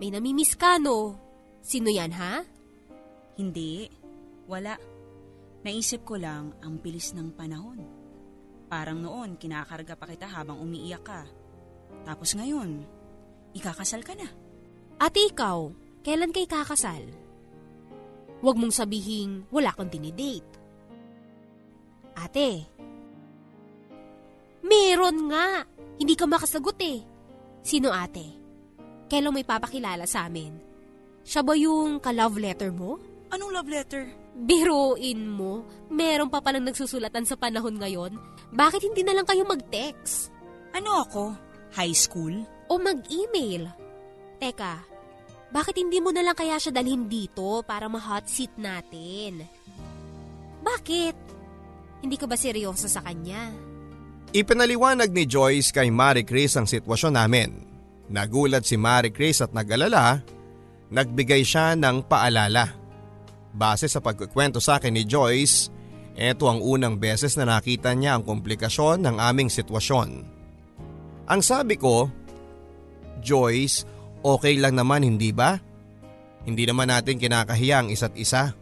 May 0.00 0.08
namimiss 0.08 0.56
ka 0.56 0.80
no? 0.80 1.18
Sino 1.60 1.92
yan 1.92 2.12
ha? 2.16 2.44
Hindi. 3.36 3.99
Wala. 4.50 4.74
Naisip 5.62 6.02
ko 6.02 6.18
lang 6.18 6.50
ang 6.58 6.82
bilis 6.82 7.14
ng 7.14 7.30
panahon. 7.38 7.78
Parang 8.66 8.98
noon 8.98 9.38
kinakarga 9.38 9.94
pa 9.94 10.10
kita 10.10 10.26
habang 10.26 10.58
umiiyak 10.58 11.06
ka. 11.06 11.22
Tapos 12.02 12.34
ngayon, 12.34 12.82
ikakasal 13.54 14.02
ka 14.02 14.18
na. 14.18 14.26
Ate 14.98 15.30
ikaw, 15.30 15.70
kailan 16.02 16.34
kay 16.34 16.50
kakasal? 16.50 17.06
Huwag 18.42 18.56
mong 18.58 18.74
sabihin 18.74 19.46
wala 19.54 19.70
kang 19.70 19.86
dinidate. 19.86 20.50
Ate. 22.18 22.66
Meron 24.66 25.30
nga. 25.30 25.62
Hindi 26.00 26.16
ka 26.16 26.26
makasagot 26.26 26.80
eh. 26.82 27.04
Sino 27.62 27.92
ate? 27.92 28.26
Kailan 29.06 29.36
may 29.36 29.46
papakilala 29.46 30.08
sa 30.10 30.26
amin? 30.26 30.56
Siya 31.22 31.44
ba 31.44 31.54
yung 31.54 32.00
ka-love 32.00 32.40
letter 32.40 32.72
mo? 32.72 32.96
Anong 33.30 33.52
love 33.52 33.70
letter? 33.70 34.19
Biruin 34.34 35.26
mo, 35.26 35.66
meron 35.90 36.30
pa 36.30 36.38
palang 36.40 36.64
nagsusulatan 36.64 37.26
sa 37.26 37.34
panahon 37.34 37.76
ngayon. 37.76 38.14
Bakit 38.54 38.82
hindi 38.86 39.02
na 39.02 39.14
lang 39.18 39.26
kayo 39.26 39.42
mag-text? 39.44 40.30
Ano 40.74 41.02
ako? 41.02 41.24
High 41.74 41.94
school? 41.94 42.46
O 42.70 42.78
mag-email? 42.78 43.66
Teka, 44.38 44.74
bakit 45.50 45.82
hindi 45.82 45.98
mo 45.98 46.14
na 46.14 46.22
lang 46.22 46.38
kaya 46.38 46.56
siya 46.62 46.70
dalhin 46.70 47.10
dito 47.10 47.66
para 47.66 47.90
ma-hot 47.90 48.30
seat 48.30 48.54
natin? 48.54 49.42
Bakit? 50.62 51.16
Hindi 52.00 52.16
ka 52.16 52.24
ba 52.30 52.38
seryoso 52.38 52.86
sa 52.86 53.02
kanya? 53.02 53.50
Ipinaliwanag 54.30 55.10
ni 55.10 55.26
Joyce 55.26 55.74
kay 55.74 55.90
Marie 55.90 56.24
Chris 56.24 56.54
ang 56.54 56.70
sitwasyon 56.70 57.18
namin. 57.18 57.50
Nagulat 58.08 58.62
si 58.62 58.78
Marie 58.78 59.10
Chris 59.10 59.42
at 59.42 59.50
nagalala, 59.50 60.22
nagbigay 60.88 61.42
siya 61.42 61.74
ng 61.74 62.06
paalala. 62.06 62.79
Base 63.50 63.90
sa 63.90 63.98
pagkukwento 63.98 64.62
sa 64.62 64.78
akin 64.78 64.94
ni 64.94 65.02
Joyce, 65.02 65.70
ito 66.14 66.46
ang 66.46 66.62
unang 66.62 66.98
beses 66.98 67.34
na 67.34 67.46
nakita 67.46 67.94
niya 67.94 68.18
ang 68.18 68.22
komplikasyon 68.22 69.02
ng 69.02 69.16
aming 69.18 69.50
sitwasyon. 69.50 70.08
Ang 71.30 71.40
sabi 71.42 71.78
ko, 71.78 72.10
Joyce, 73.22 73.86
okay 74.22 74.58
lang 74.58 74.78
naman 74.78 75.06
hindi 75.06 75.30
ba? 75.30 75.58
Hindi 76.44 76.64
naman 76.66 76.88
natin 76.88 77.20
kinakahiya 77.20 77.84
ang 77.84 77.88
isa't 77.92 78.16
isa. 78.16 78.54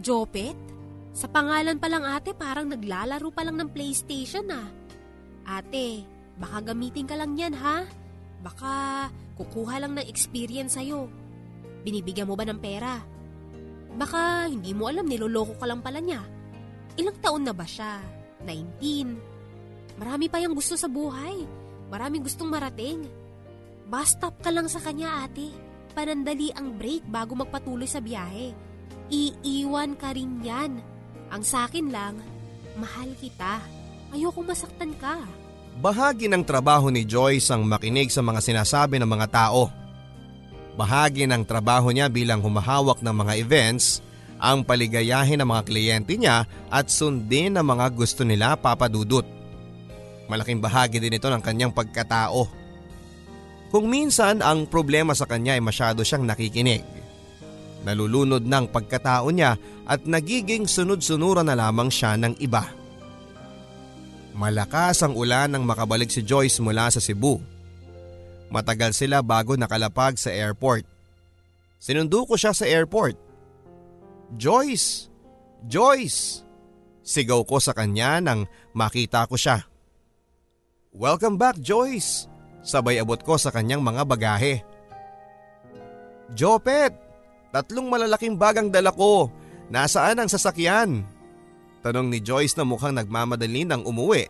Jopet? 0.00 0.56
Sa 1.12 1.28
pangalan 1.28 1.76
pa 1.76 1.92
lang 1.92 2.08
ate 2.08 2.32
parang 2.32 2.72
naglalaro 2.72 3.28
pa 3.28 3.44
lang 3.44 3.60
ng 3.60 3.68
PlayStation 3.68 4.48
ah. 4.48 4.68
Ate, 5.44 6.08
baka 6.40 6.72
gamitin 6.72 7.04
ka 7.04 7.18
lang 7.18 7.36
yan 7.36 7.52
ha? 7.52 7.84
Baka 8.40 9.06
kukuha 9.36 9.84
lang 9.84 9.92
ng 9.92 10.08
experience 10.08 10.80
sa'yo. 10.80 11.12
Binibigyan 11.84 12.30
mo 12.30 12.34
ba 12.38 12.48
ng 12.48 12.56
pera? 12.62 13.11
Baka 13.96 14.48
hindi 14.48 14.72
mo 14.72 14.88
alam 14.88 15.04
niloloko 15.04 15.56
ka 15.60 15.66
lang 15.68 15.84
pala 15.84 16.00
niya. 16.00 16.24
Ilang 16.96 17.18
taon 17.20 17.44
na 17.44 17.52
ba 17.52 17.64
siya? 17.64 18.00
19. 18.44 20.00
Marami 20.00 20.26
pa 20.32 20.40
yung 20.40 20.56
gusto 20.56 20.76
sa 20.76 20.88
buhay. 20.88 21.44
Maraming 21.92 22.24
gustong 22.24 22.48
marating. 22.48 23.04
Bastap 23.88 24.40
ka 24.40 24.48
lang 24.48 24.68
sa 24.68 24.80
kanya 24.80 25.28
ate. 25.28 25.52
Panandali 25.92 26.48
ang 26.56 26.72
break 26.80 27.04
bago 27.04 27.36
magpatuloy 27.36 27.84
sa 27.84 28.00
biyahe. 28.00 28.56
Iiwan 29.12 29.92
ka 30.00 30.16
rin 30.16 30.40
yan. 30.40 30.80
Ang 31.28 31.42
sakin 31.44 31.92
lang, 31.92 32.16
mahal 32.80 33.12
kita. 33.20 33.60
Ayoko 34.12 34.40
masaktan 34.40 34.96
ka. 34.96 35.20
Bahagi 35.80 36.28
ng 36.28 36.44
trabaho 36.44 36.88
ni 36.88 37.04
Joyce 37.04 37.52
ang 37.52 37.64
makinig 37.64 38.12
sa 38.12 38.20
mga 38.20 38.40
sinasabi 38.40 39.00
ng 39.00 39.08
mga 39.08 39.28
tao. 39.28 39.81
Bahagi 40.72 41.28
ng 41.28 41.44
trabaho 41.44 41.92
niya 41.92 42.08
bilang 42.08 42.40
humahawak 42.40 43.04
ng 43.04 43.12
mga 43.12 43.32
events 43.44 44.00
ang 44.42 44.64
paligayahin 44.66 45.38
ng 45.38 45.48
mga 45.48 45.62
kliyente 45.68 46.18
niya 46.18 46.48
at 46.72 46.90
sundin 46.90 47.54
ang 47.54 47.68
mga 47.68 47.92
gusto 47.94 48.24
nila 48.26 48.58
papadudot. 48.58 49.22
Malaking 50.26 50.58
bahagi 50.58 50.98
din 50.98 51.14
ito 51.14 51.28
ng 51.28 51.44
kanyang 51.44 51.70
pagkatao. 51.70 52.48
Kung 53.70 53.86
minsan 53.86 54.40
ang 54.40 54.66
problema 54.66 55.12
sa 55.12 55.28
kanya 55.28 55.54
ay 55.54 55.62
masyado 55.62 56.02
siyang 56.02 56.24
nakikinig. 56.26 56.84
Nalulunod 57.86 58.42
ng 58.42 58.66
pagkatao 58.72 59.28
niya 59.30 59.60
at 59.84 60.08
nagiging 60.08 60.66
sunod-sunuran 60.66 61.46
na 61.46 61.56
lamang 61.58 61.92
siya 61.92 62.16
ng 62.16 62.40
iba. 62.40 62.64
Malakas 64.32 65.04
ang 65.04 65.12
ulan 65.12 65.52
nang 65.52 65.68
makabalik 65.68 66.08
si 66.08 66.24
Joyce 66.24 66.64
mula 66.64 66.88
sa 66.88 66.98
Cebu. 66.98 67.51
Matagal 68.52 68.92
sila 68.92 69.24
bago 69.24 69.56
nakalapag 69.56 70.20
sa 70.20 70.28
airport. 70.28 70.84
Sinundo 71.80 72.28
ko 72.28 72.36
siya 72.36 72.52
sa 72.52 72.68
airport. 72.68 73.16
Joyce! 74.36 75.08
Joyce! 75.64 76.44
Sigaw 77.00 77.48
ko 77.48 77.56
sa 77.58 77.72
kanya 77.72 78.20
nang 78.20 78.44
makita 78.76 79.24
ko 79.24 79.40
siya. 79.40 79.64
Welcome 80.92 81.40
back 81.40 81.56
Joyce! 81.64 82.28
Sabay 82.60 83.00
abot 83.00 83.18
ko 83.18 83.40
sa 83.40 83.48
kanyang 83.48 83.80
mga 83.80 84.04
bagahe. 84.04 84.60
Jopet! 86.36 86.92
Tatlong 87.56 87.88
malalaking 87.88 88.36
bagang 88.36 88.68
dala 88.68 88.92
ko. 88.92 89.32
Nasaan 89.72 90.20
ang 90.20 90.28
sasakyan? 90.28 91.08
Tanong 91.80 92.12
ni 92.12 92.20
Joyce 92.20 92.54
na 92.60 92.68
mukhang 92.68 92.94
nagmamadali 92.94 93.64
ng 93.64 93.82
umuwi. 93.82 94.28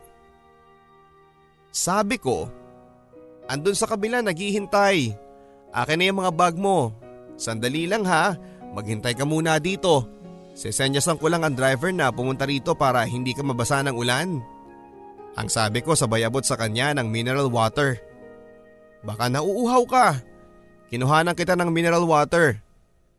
Sabi 1.74 2.16
ko, 2.16 2.48
andun 3.52 3.76
sa 3.76 3.84
kabila 3.84 4.24
naghihintay. 4.24 5.12
Akin 5.68 5.96
na 6.00 6.08
yung 6.08 6.24
mga 6.24 6.32
bag 6.32 6.54
mo. 6.56 6.96
Sandali 7.36 7.84
lang 7.84 8.08
ha, 8.08 8.32
maghintay 8.72 9.12
ka 9.12 9.28
muna 9.28 9.60
dito. 9.60 10.08
Sesenyasan 10.56 11.20
ko 11.20 11.28
lang 11.28 11.44
ang 11.44 11.56
driver 11.56 11.92
na 11.92 12.12
pumunta 12.12 12.48
rito 12.48 12.72
para 12.72 13.04
hindi 13.04 13.36
ka 13.36 13.44
mabasa 13.44 13.84
ng 13.84 13.96
ulan. 13.96 14.40
Ang 15.32 15.48
sabi 15.48 15.80
ko 15.80 15.96
sabay 15.96 16.28
abot 16.28 16.44
sa 16.44 16.60
kanya 16.60 16.92
ng 16.96 17.08
mineral 17.08 17.48
water. 17.48 17.96
Baka 19.00 19.32
nauuhaw 19.32 19.84
ka. 19.88 20.20
Kinuhanan 20.92 21.32
kita 21.32 21.56
ng 21.56 21.72
mineral 21.72 22.04
water. 22.04 22.60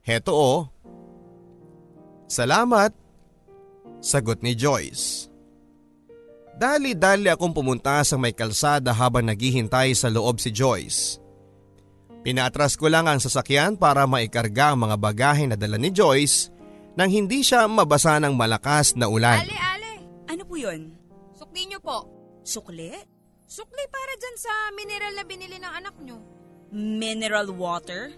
Heto 0.05 0.33
oh. 0.33 0.61
Salamat. 2.29 2.93
Sagot 3.97 4.45
ni 4.45 4.53
Joyce. 4.53 5.32
Dali-dali 6.53 7.33
akong 7.33 7.51
pumunta 7.51 8.05
sa 8.05 8.15
may 8.15 8.31
kalsada 8.31 8.93
habang 8.93 9.25
naghihintay 9.25 9.97
sa 9.97 10.07
loob 10.13 10.37
si 10.37 10.53
Joyce. 10.53 11.17
Pinatras 12.23 12.79
ko 12.79 12.87
lang 12.87 13.09
ang 13.09 13.19
sasakyan 13.19 13.75
para 13.75 14.07
maikarga 14.07 14.71
ang 14.71 14.87
mga 14.87 14.97
bagahe 15.01 15.43
na 15.49 15.57
dala 15.59 15.75
ni 15.75 15.91
Joyce 15.91 16.53
nang 16.93 17.09
hindi 17.09 17.41
siya 17.41 17.65
mabasa 17.65 18.21
ng 18.21 18.37
malakas 18.37 18.93
na 18.93 19.09
ulan. 19.09 19.43
Ale, 19.43 19.57
ale. 19.57 19.91
Ano 20.29 20.45
po 20.45 20.55
yun? 20.55 20.93
Sukli 21.33 21.67
niyo 21.67 21.81
po. 21.81 22.05
Sukli? 22.45 22.93
Sukli 23.49 23.83
para 23.89 24.13
dyan 24.21 24.37
sa 24.37 24.53
mineral 24.77 25.13
na 25.17 25.25
binili 25.25 25.57
ng 25.57 25.73
anak 25.73 25.95
niyo. 25.99 26.21
Mineral 26.73 27.49
water? 27.49 28.13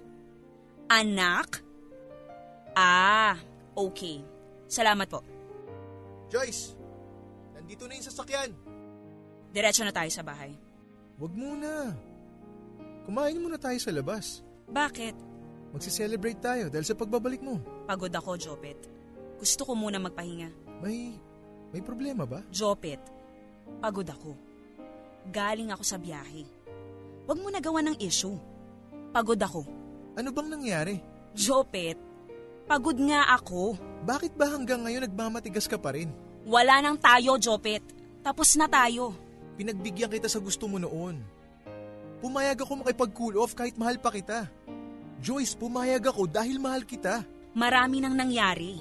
Anak? 0.91 1.63
Ah, 2.75 3.39
okay. 3.73 4.21
Salamat 4.67 5.07
po. 5.07 5.23
Joyce, 6.29 6.74
nandito 7.65 7.89
na 7.89 7.97
yung 7.97 8.05
sasakyan. 8.05 8.51
Diretso 9.49 9.81
na 9.81 9.89
tayo 9.89 10.05
sa 10.13 10.21
bahay. 10.21 10.53
Huwag 11.17 11.33
muna. 11.33 11.97
Kumain 13.09 13.41
muna 13.41 13.57
tayo 13.57 13.81
sa 13.81 13.89
labas. 13.89 14.45
Bakit? 14.69 15.17
Magsi-celebrate 15.73 16.37
tayo 16.37 16.69
dahil 16.69 16.85
sa 16.85 16.93
pagbabalik 16.93 17.41
mo. 17.41 17.57
Pagod 17.89 18.13
ako, 18.13 18.37
Jopet. 18.37 18.77
Gusto 19.41 19.65
ko 19.65 19.73
muna 19.73 19.97
magpahinga. 19.97 20.77
May, 20.85 21.17
may 21.73 21.81
problema 21.81 22.29
ba? 22.29 22.45
Jopet, 22.53 23.01
pagod 23.81 24.05
ako. 24.05 24.37
Galing 25.33 25.73
ako 25.73 25.81
sa 25.81 25.97
biyahe. 25.97 26.45
Huwag 27.25 27.41
mo 27.41 27.49
nagawa 27.49 27.81
ng 27.81 27.97
issue. 27.97 28.37
Pagod 29.09 29.41
ako. 29.41 29.65
Ano 30.13 30.29
bang 30.29 30.53
nangyari? 30.53 30.95
Jopet, 31.33 31.97
pagod 32.69 33.01
nga 33.01 33.33
ako. 33.33 33.73
Bakit 34.05 34.37
ba 34.37 34.53
hanggang 34.53 34.85
ngayon 34.85 35.09
nagmamatigas 35.09 35.65
ka 35.65 35.81
pa 35.81 35.97
rin? 35.97 36.13
Wala 36.45 36.77
nang 36.79 37.01
tayo, 37.01 37.41
Jopet. 37.41 37.81
Tapos 38.21 38.53
na 38.53 38.69
tayo. 38.69 39.17
Pinagbigyan 39.57 40.13
kita 40.13 40.29
sa 40.29 40.37
gusto 40.37 40.69
mo 40.69 40.77
noon. 40.77 41.17
Pumayag 42.21 42.61
ako 42.61 42.85
makipag-cool 42.85 43.35
off 43.41 43.57
kahit 43.57 43.77
mahal 43.77 43.97
pa 43.97 44.13
kita. 44.13 44.45
Joyce, 45.21 45.57
pumayag 45.57 46.05
ako 46.05 46.29
dahil 46.29 46.61
mahal 46.61 46.85
kita. 46.85 47.25
Marami 47.57 47.97
nang 48.01 48.13
nangyari. 48.13 48.77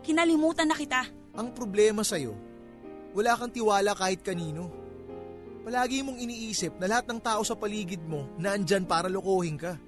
Kinalimutan 0.00 0.68
na 0.68 0.76
kita. 0.76 1.04
Ang 1.36 1.52
problema 1.52 2.00
sa'yo, 2.00 2.32
wala 3.12 3.36
kang 3.36 3.52
tiwala 3.52 3.92
kahit 3.92 4.24
kanino. 4.24 4.68
Palagi 5.62 6.02
mong 6.02 6.18
iniisip 6.18 6.74
na 6.82 6.90
lahat 6.90 7.06
ng 7.06 7.20
tao 7.22 7.40
sa 7.46 7.54
paligid 7.54 8.02
mo 8.02 8.26
naandyan 8.34 8.82
para 8.82 9.06
lokohin 9.06 9.54
ka. 9.54 9.78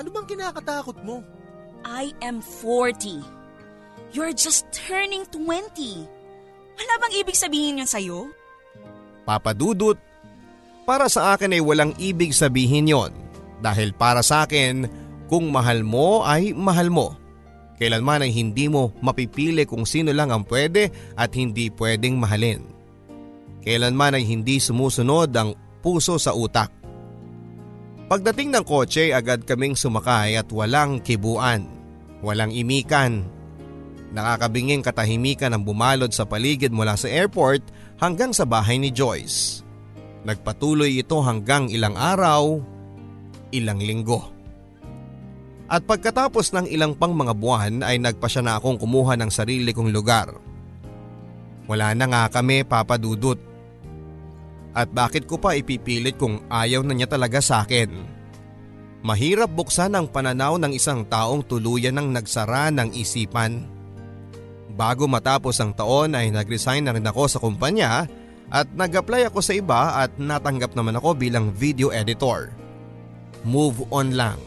Ano 0.00 0.08
bang 0.08 0.24
kinakatakot 0.24 1.04
mo? 1.04 1.20
I 1.84 2.16
am 2.24 2.40
40. 2.40 3.20
You're 4.16 4.32
just 4.32 4.64
turning 4.72 5.28
20. 5.28 6.21
Wala 6.82 6.98
bang 6.98 7.14
ibig 7.22 7.38
sabihin 7.38 7.78
yun 7.78 7.86
sa'yo? 7.86 8.26
Papadudot, 9.22 9.94
para 10.82 11.06
sa 11.06 11.30
akin 11.30 11.54
ay 11.54 11.62
walang 11.62 11.94
ibig 11.94 12.34
sabihin 12.34 12.90
yon. 12.90 13.14
Dahil 13.62 13.94
para 13.94 14.18
sa 14.26 14.42
akin, 14.42 14.90
kung 15.30 15.54
mahal 15.54 15.86
mo 15.86 16.26
ay 16.26 16.50
mahal 16.50 16.90
mo. 16.90 17.14
Kailanman 17.78 18.26
ay 18.26 18.34
hindi 18.34 18.66
mo 18.66 18.90
mapipili 18.98 19.62
kung 19.62 19.86
sino 19.86 20.10
lang 20.10 20.34
ang 20.34 20.42
pwede 20.42 20.90
at 21.14 21.30
hindi 21.38 21.70
pwedeng 21.70 22.18
mahalin. 22.18 22.66
Kailanman 23.62 24.18
ay 24.18 24.26
hindi 24.26 24.58
sumusunod 24.58 25.30
ang 25.38 25.54
puso 25.78 26.18
sa 26.18 26.34
utak. 26.34 26.74
Pagdating 28.10 28.58
ng 28.58 28.66
kotse 28.66 29.14
agad 29.14 29.46
kaming 29.46 29.78
sumakay 29.78 30.34
at 30.34 30.50
walang 30.50 30.98
kibuan, 30.98 31.62
walang 32.26 32.50
imikan. 32.50 33.22
Nakakabinging 34.12 34.84
katahimikan 34.84 35.56
ang 35.56 35.64
bumalod 35.64 36.12
sa 36.12 36.28
paligid 36.28 36.68
mula 36.68 37.00
sa 37.00 37.08
airport 37.08 37.64
hanggang 37.96 38.36
sa 38.36 38.44
bahay 38.44 38.76
ni 38.76 38.92
Joyce. 38.92 39.64
Nagpatuloy 40.28 41.00
ito 41.00 41.16
hanggang 41.24 41.72
ilang 41.72 41.96
araw, 41.96 42.60
ilang 43.50 43.80
linggo. 43.80 44.28
At 45.72 45.88
pagkatapos 45.88 46.52
ng 46.52 46.68
ilang 46.68 46.92
pang 46.92 47.16
mga 47.16 47.32
buwan 47.32 47.80
ay 47.80 47.96
nagpa 47.96 48.28
siya 48.28 48.44
na 48.44 48.60
akong 48.60 48.76
kumuha 48.76 49.16
ng 49.16 49.32
sarili 49.32 49.72
kong 49.72 49.88
lugar. 49.88 50.28
Wala 51.64 51.96
na 51.96 52.04
nga 52.04 52.22
kami 52.28 52.68
papadudot. 52.68 53.40
At 54.76 54.92
bakit 54.92 55.24
ko 55.24 55.40
pa 55.40 55.56
ipipilit 55.56 56.20
kung 56.20 56.44
ayaw 56.52 56.84
na 56.84 56.92
niya 56.92 57.08
talaga 57.08 57.40
sa 57.40 57.64
akin? 57.64 57.88
Mahirap 59.02 59.48
buksan 59.50 59.96
ang 59.96 60.06
pananaw 60.12 60.60
ng 60.60 60.76
isang 60.76 61.08
taong 61.08 61.42
tuluyan 61.48 61.96
ng 61.96 62.12
nagsara 62.12 62.68
ng 62.68 62.92
isipan. 62.92 63.64
Bago 64.72 65.04
matapos 65.04 65.60
ang 65.60 65.76
taon 65.76 66.16
ay 66.16 66.32
nag-resign 66.32 66.88
na 66.88 66.96
rin 66.96 67.04
ako 67.04 67.22
sa 67.28 67.38
kumpanya 67.40 68.08
at 68.48 68.68
nag-apply 68.72 69.28
ako 69.28 69.44
sa 69.44 69.52
iba 69.52 70.00
at 70.00 70.16
natanggap 70.16 70.72
naman 70.72 70.96
ako 70.96 71.12
bilang 71.16 71.52
video 71.52 71.92
editor. 71.92 72.48
Move 73.44 73.84
on 73.92 74.16
lang. 74.16 74.40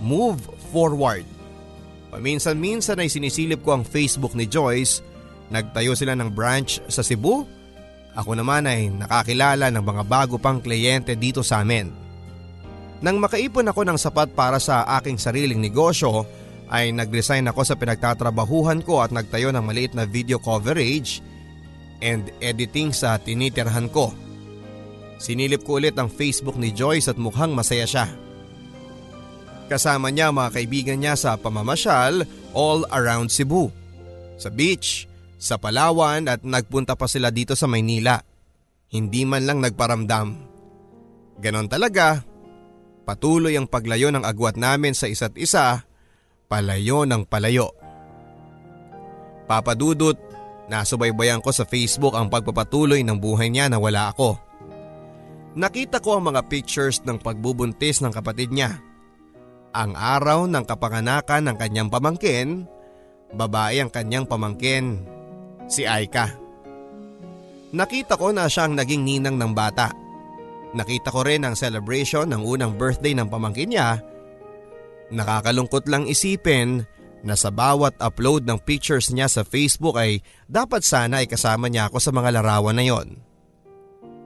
Move 0.00 0.40
forward. 0.72 1.24
Paminsan-minsan 2.10 3.00
ay 3.00 3.08
sinisilip 3.08 3.62
ko 3.62 3.80
ang 3.80 3.84
Facebook 3.86 4.34
ni 4.36 4.44
Joyce. 4.44 5.00
Nagtayo 5.48 5.96
sila 5.96 6.12
ng 6.18 6.32
branch 6.32 6.82
sa 6.90 7.00
Cebu. 7.00 7.46
Ako 8.18 8.34
naman 8.34 8.66
ay 8.66 8.90
nakakilala 8.90 9.70
ng 9.70 9.84
mga 9.84 10.02
bago 10.04 10.36
pang 10.36 10.58
kliyente 10.58 11.14
dito 11.14 11.46
sa 11.46 11.62
amin. 11.62 11.92
Nang 13.00 13.16
makaipon 13.16 13.64
ako 13.64 13.86
ng 13.86 13.96
sapat 13.96 14.34
para 14.36 14.60
sa 14.60 14.84
aking 15.00 15.16
sariling 15.16 15.62
negosyo, 15.62 16.26
ay 16.70 16.94
nag-resign 16.94 17.50
ako 17.50 17.66
sa 17.66 17.74
pinagtatrabahuhan 17.74 18.86
ko 18.86 19.02
at 19.02 19.10
nagtayo 19.10 19.50
ng 19.50 19.64
maliit 19.66 19.92
na 19.92 20.06
video 20.06 20.38
coverage 20.38 21.18
and 21.98 22.30
editing 22.38 22.94
sa 22.94 23.18
tinitirhan 23.18 23.90
ko. 23.90 24.14
Sinilip 25.20 25.66
ko 25.66 25.82
ulit 25.82 25.98
ang 25.98 26.08
Facebook 26.08 26.56
ni 26.56 26.72
Joyce 26.72 27.12
at 27.12 27.18
mukhang 27.20 27.52
masaya 27.52 27.84
siya. 27.84 28.06
Kasama 29.68 30.08
niya 30.08 30.32
mga 30.32 30.50
kaibigan 30.56 30.98
niya 30.98 31.14
sa 31.18 31.36
pamamasyal 31.36 32.24
all 32.56 32.86
around 32.90 33.28
Cebu. 33.28 33.68
Sa 34.40 34.48
beach, 34.48 35.10
sa 35.36 35.60
Palawan 35.60 36.26
at 36.26 36.40
nagpunta 36.40 36.96
pa 36.96 37.04
sila 37.04 37.28
dito 37.28 37.52
sa 37.52 37.68
Maynila. 37.68 38.18
Hindi 38.90 39.22
man 39.28 39.44
lang 39.44 39.58
nagparamdam. 39.60 40.28
Ganon 41.38 41.68
talaga. 41.68 42.24
Patuloy 43.04 43.54
ang 43.54 43.68
paglayo 43.68 44.08
ng 44.10 44.24
agwat 44.24 44.56
namin 44.60 44.96
sa 44.96 45.06
isa't 45.06 45.34
isa, 45.36 45.82
palayo 46.50 47.06
ng 47.06 47.22
palayo. 47.30 47.70
Papadudot, 49.46 50.18
nasubaybayan 50.66 51.38
ko 51.38 51.54
sa 51.54 51.62
Facebook 51.62 52.18
ang 52.18 52.26
pagpapatuloy 52.26 53.06
ng 53.06 53.14
buhay 53.22 53.54
niya 53.54 53.70
na 53.70 53.78
wala 53.78 54.10
ako. 54.10 54.34
Nakita 55.54 56.02
ko 56.02 56.18
ang 56.18 56.34
mga 56.34 56.46
pictures 56.50 57.02
ng 57.06 57.22
pagbubuntis 57.22 58.02
ng 58.02 58.10
kapatid 58.10 58.50
niya. 58.50 58.82
Ang 59.70 59.94
araw 59.94 60.50
ng 60.50 60.66
kapanganakan 60.66 61.50
ng 61.50 61.56
kanyang 61.58 61.90
pamangkin, 61.90 62.66
babae 63.34 63.82
ang 63.82 63.90
kanyang 63.90 64.26
pamangkin, 64.26 65.06
si 65.70 65.86
Aika. 65.86 66.34
Nakita 67.70 68.18
ko 68.18 68.34
na 68.34 68.50
siya 68.50 68.66
ang 68.66 68.74
naging 68.74 69.06
ninang 69.06 69.38
ng 69.38 69.54
bata. 69.54 69.94
Nakita 70.74 71.14
ko 71.14 71.22
rin 71.22 71.46
ang 71.46 71.54
celebration 71.54 72.30
ng 72.30 72.42
unang 72.42 72.74
birthday 72.74 73.14
ng 73.14 73.26
pamangkin 73.30 73.74
niya. 73.74 74.02
Nakakalungkot 75.10 75.90
lang 75.90 76.06
isipin 76.06 76.86
na 77.20 77.34
sa 77.36 77.52
bawat 77.52 77.98
upload 78.00 78.46
ng 78.48 78.58
pictures 78.62 79.12
niya 79.12 79.28
sa 79.28 79.44
Facebook 79.44 79.98
ay 79.98 80.24
dapat 80.48 80.80
sana 80.80 81.20
ay 81.20 81.28
kasama 81.28 81.68
niya 81.68 81.90
ako 81.90 81.98
sa 82.00 82.14
mga 82.14 82.40
larawan 82.40 82.78
na 82.78 82.84
yon. 82.86 83.20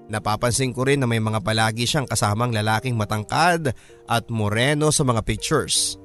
Napapansin 0.04 0.76
ko 0.76 0.84
rin 0.84 1.00
na 1.00 1.08
may 1.08 1.18
mga 1.18 1.40
palagi 1.40 1.88
siyang 1.88 2.04
kasamang 2.04 2.52
lalaking 2.52 2.94
matangkad 2.94 3.72
at 4.04 4.24
moreno 4.28 4.92
sa 4.92 5.00
mga 5.00 5.24
pictures. 5.24 5.96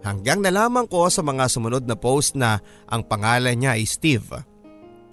Hanggang 0.00 0.40
nalaman 0.40 0.88
ko 0.88 1.10
sa 1.12 1.20
mga 1.20 1.50
sumunod 1.50 1.84
na 1.84 1.98
post 1.98 2.38
na 2.38 2.62
ang 2.88 3.04
pangalan 3.04 3.58
niya 3.58 3.76
ay 3.76 3.84
Steve. 3.84 4.32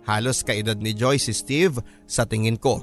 Halos 0.08 0.46
kaedad 0.46 0.80
ni 0.80 0.96
Joyce 0.96 1.28
si 1.28 1.34
Steve 1.36 1.84
sa 2.08 2.24
tingin 2.24 2.56
ko. 2.56 2.80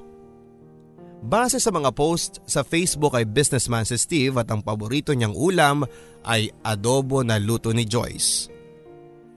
Base 1.25 1.57
sa 1.57 1.73
mga 1.73 1.89
post 1.97 2.45
sa 2.45 2.61
Facebook 2.61 3.17
ay 3.17 3.25
businessman 3.25 3.89
si 3.89 3.97
Steve 3.97 4.37
at 4.37 4.53
ang 4.53 4.61
paborito 4.61 5.17
niyang 5.17 5.33
ulam 5.33 5.81
ay 6.21 6.53
adobo 6.61 7.25
na 7.25 7.41
luto 7.41 7.73
ni 7.73 7.89
Joyce. 7.89 8.53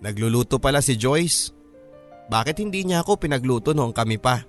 Nagluluto 0.04 0.60
pala 0.60 0.84
si 0.84 1.00
Joyce? 1.00 1.56
Bakit 2.28 2.60
hindi 2.60 2.84
niya 2.84 3.08
ako 3.08 3.24
pinagluto 3.24 3.72
noong 3.72 3.96
kami 3.96 4.20
pa? 4.20 4.44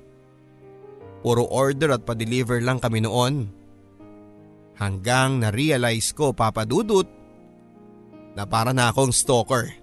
Puro 1.23 1.47
order 1.47 1.95
at 1.95 2.03
pa-deliver 2.03 2.59
lang 2.59 2.83
kami 2.83 3.07
noon. 3.07 3.47
Hanggang 4.75 5.39
na-realize 5.39 6.11
ko 6.19 6.35
papadudot 6.35 7.07
na 8.35 8.51
para 8.51 8.75
na 8.75 8.91
akong 8.91 9.15
stalker. 9.15 9.79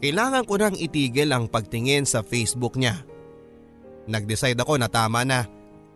Kailangan 0.00 0.48
ko 0.48 0.56
nang 0.56 0.76
itigil 0.80 1.36
ang 1.36 1.52
pagtingin 1.52 2.08
sa 2.08 2.24
Facebook 2.24 2.80
niya. 2.80 3.04
Nag-decide 4.08 4.56
ako 4.56 4.80
na 4.80 4.88
tama 4.88 5.20
na 5.28 5.44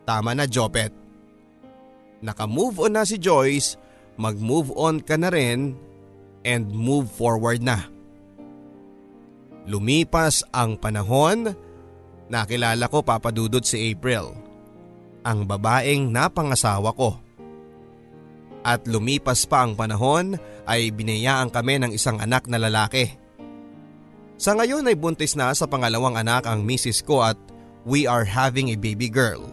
Tama 0.07 0.38
na 0.38 0.46
Jopet. 0.46 0.94
Naka-move 2.22 2.86
on 2.86 2.94
na 2.94 3.02
si 3.02 3.18
Joyce, 3.18 3.74
mag-move 4.14 4.70
on 4.78 5.02
ka 5.02 5.18
na 5.18 5.28
rin 5.28 5.74
and 6.46 6.70
move 6.70 7.11
forward 7.11 7.61
na. 7.61 7.90
Lumipas 9.66 10.46
ang 10.54 10.78
panahon, 10.78 11.50
nakilala 12.30 12.86
ko 12.86 13.02
papadudot 13.02 13.66
si 13.66 13.90
April, 13.90 14.30
ang 15.26 15.42
babaeng 15.42 16.07
napangasawa 16.14 16.94
ko. 16.94 17.18
At 18.62 18.86
lumipas 18.86 19.42
pa 19.46 19.66
ang 19.66 19.74
panahon 19.74 20.38
ay 20.70 20.94
binayaan 20.94 21.50
kami 21.50 21.82
ng 21.82 21.90
isang 21.94 22.22
anak 22.22 22.46
na 22.46 22.62
lalaki. 22.62 23.11
Sa 24.38 24.54
ngayon 24.54 24.86
ay 24.86 24.94
buntis 24.94 25.34
na 25.34 25.50
sa 25.50 25.66
pangalawang 25.66 26.14
anak 26.14 26.46
ang 26.46 26.62
misis 26.62 27.02
ko 27.02 27.26
at 27.26 27.38
we 27.86 28.07
are 28.07 28.26
having 28.26 28.70
a 28.70 28.78
baby 28.78 29.11
girl. 29.11 29.46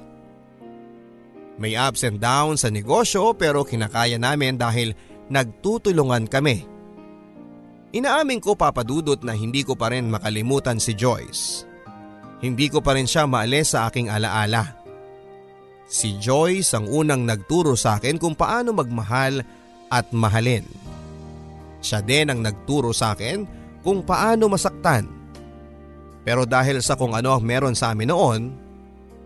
May 1.61 1.77
ups 1.77 2.01
and 2.01 2.17
downs 2.17 2.65
sa 2.65 2.69
negosyo 2.73 3.37
pero 3.37 3.61
kinakaya 3.61 4.17
namin 4.17 4.57
dahil 4.57 4.97
nagtutulungan 5.29 6.25
kami. 6.25 6.65
Inaamin 7.93 8.41
ko 8.41 8.57
papadudot 8.57 9.21
na 9.21 9.37
hindi 9.37 9.61
ko 9.61 9.77
pa 9.77 9.93
rin 9.93 10.09
makalimutan 10.09 10.81
si 10.81 10.97
Joyce. 10.97 11.69
Hindi 12.41 12.67
ko 12.73 12.81
pa 12.81 12.97
rin 12.97 13.05
siya 13.05 13.29
maalis 13.29 13.77
sa 13.77 13.85
aking 13.87 14.09
alaala. 14.09 14.81
Si 15.85 16.17
Joyce 16.17 16.73
ang 16.73 16.89
unang 16.89 17.21
nagturo 17.21 17.77
sa 17.77 18.01
akin 18.01 18.17
kung 18.17 18.33
paano 18.33 18.73
magmahal 18.73 19.45
at 19.93 20.09
mahalin. 20.09 20.65
Siya 21.85 22.01
din 22.01 22.33
ang 22.33 22.41
nagturo 22.41 22.89
sa 22.97 23.13
akin 23.13 23.45
kung 23.85 24.01
paano 24.01 24.49
masaktan. 24.49 25.05
Pero 26.25 26.49
dahil 26.49 26.81
sa 26.81 26.97
kung 26.97 27.13
ano 27.13 27.35
ang 27.37 27.45
meron 27.45 27.77
sa 27.77 27.93
amin 27.93 28.09
noon, 28.09 28.41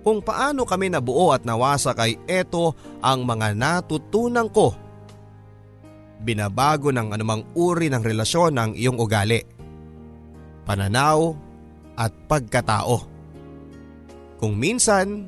kung 0.07 0.23
paano 0.23 0.63
kami 0.63 0.87
nabuo 0.87 1.35
at 1.35 1.43
nawasak 1.43 1.99
ay 1.99 2.15
eto 2.31 2.71
ang 3.03 3.27
mga 3.27 3.51
natutunan 3.51 4.47
ko. 4.47 4.71
Binabago 6.23 6.95
ng 6.95 7.11
anumang 7.11 7.43
uri 7.51 7.91
ng 7.91 7.99
relasyon 7.99 8.55
ng 8.55 8.71
iyong 8.79 8.95
ugali, 9.03 9.43
pananaw 10.63 11.35
at 11.99 12.15
pagkatao. 12.23 13.03
Kung 14.39 14.55
minsan, 14.55 15.27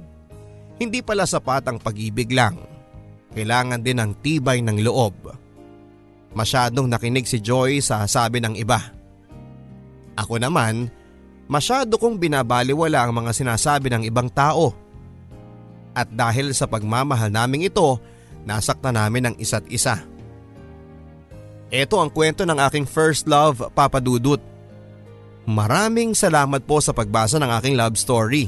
hindi 0.79 1.03
pala 1.03 1.27
sapat 1.27 1.67
ang 1.67 1.83
pag-ibig 1.83 2.31
lang. 2.31 2.55
Kailangan 3.35 3.83
din 3.83 3.99
ng 3.99 4.15
tibay 4.23 4.63
ng 4.63 4.79
loob. 4.79 5.27
Masyadong 6.31 6.87
nakinig 6.87 7.27
si 7.27 7.43
Joy 7.43 7.83
sa 7.83 8.07
sabi 8.07 8.39
ng 8.39 8.55
iba. 8.55 8.79
Ako 10.15 10.39
naman, 10.39 10.87
Masyado 11.49 11.97
kong 11.97 12.21
binabaliwala 12.21 13.09
ang 13.09 13.25
mga 13.25 13.33
sinasabi 13.33 13.89
ng 13.89 14.05
ibang 14.05 14.29
tao. 14.29 14.69
At 15.97 16.05
dahil 16.13 16.53
sa 16.53 16.69
pagmamahal 16.69 17.33
naming 17.33 17.65
ito, 17.65 17.97
nasakta 18.45 18.93
namin 18.93 19.33
ang 19.33 19.35
isa't 19.41 19.65
isa. 19.65 20.05
Ito 21.73 21.97
ang 21.97 22.13
kwento 22.13 22.45
ng 22.45 22.61
aking 22.69 22.85
first 22.85 23.25
love, 23.25 23.65
Papa 23.73 23.97
Dudut. 23.97 24.41
Maraming 25.49 26.13
salamat 26.13 26.61
po 26.69 26.77
sa 26.77 26.93
pagbasa 26.93 27.41
ng 27.41 27.49
aking 27.57 27.73
love 27.73 27.97
story. 27.97 28.45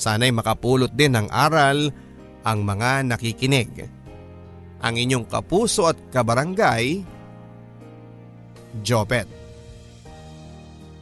Sana'y 0.00 0.32
makapulot 0.32 0.96
din 0.96 1.12
ng 1.12 1.28
aral 1.28 1.92
ang 2.40 2.64
mga 2.64 3.04
nakikinig. 3.04 3.84
Ang 4.80 4.94
inyong 4.96 5.28
kapuso 5.28 5.92
at 5.92 6.00
kabarangay, 6.08 7.04
Jopet. 8.80 9.43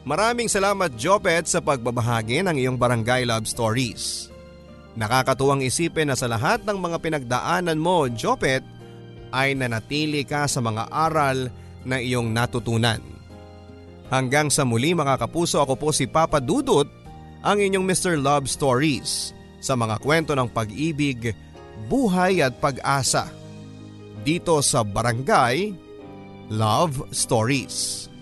Maraming 0.03 0.51
salamat 0.51 0.99
Jopet 0.99 1.47
sa 1.47 1.63
pagbabahagi 1.63 2.43
ng 2.43 2.59
iyong 2.59 2.75
barangay 2.75 3.23
love 3.23 3.47
stories. 3.47 4.27
Nakakatuwang 4.99 5.63
isipin 5.63 6.11
na 6.11 6.15
sa 6.19 6.27
lahat 6.27 6.67
ng 6.67 6.75
mga 6.75 6.97
pinagdaanan 6.99 7.79
mo 7.79 8.11
Jopet 8.11 8.67
ay 9.31 9.55
nanatili 9.55 10.27
ka 10.27 10.43
sa 10.45 10.59
mga 10.59 10.91
aral 10.91 11.47
na 11.87 12.03
iyong 12.03 12.35
natutunan. 12.35 12.99
Hanggang 14.11 14.51
sa 14.51 14.67
muli 14.67 14.91
mga 14.91 15.23
kapuso 15.23 15.63
ako 15.63 15.79
po 15.79 15.89
si 15.95 16.05
Papa 16.05 16.43
Dudut, 16.43 16.85
ang 17.39 17.63
inyong 17.63 17.87
Mr. 17.87 18.19
Love 18.19 18.51
Stories 18.51 19.31
sa 19.63 19.79
mga 19.79 20.03
kwento 20.03 20.35
ng 20.35 20.51
pag-ibig, 20.51 21.31
buhay 21.87 22.43
at 22.43 22.59
pag-asa. 22.59 23.31
Dito 24.21 24.59
sa 24.59 24.83
Barangay 24.83 25.71
Love 26.51 27.07
Stories. 27.15 28.12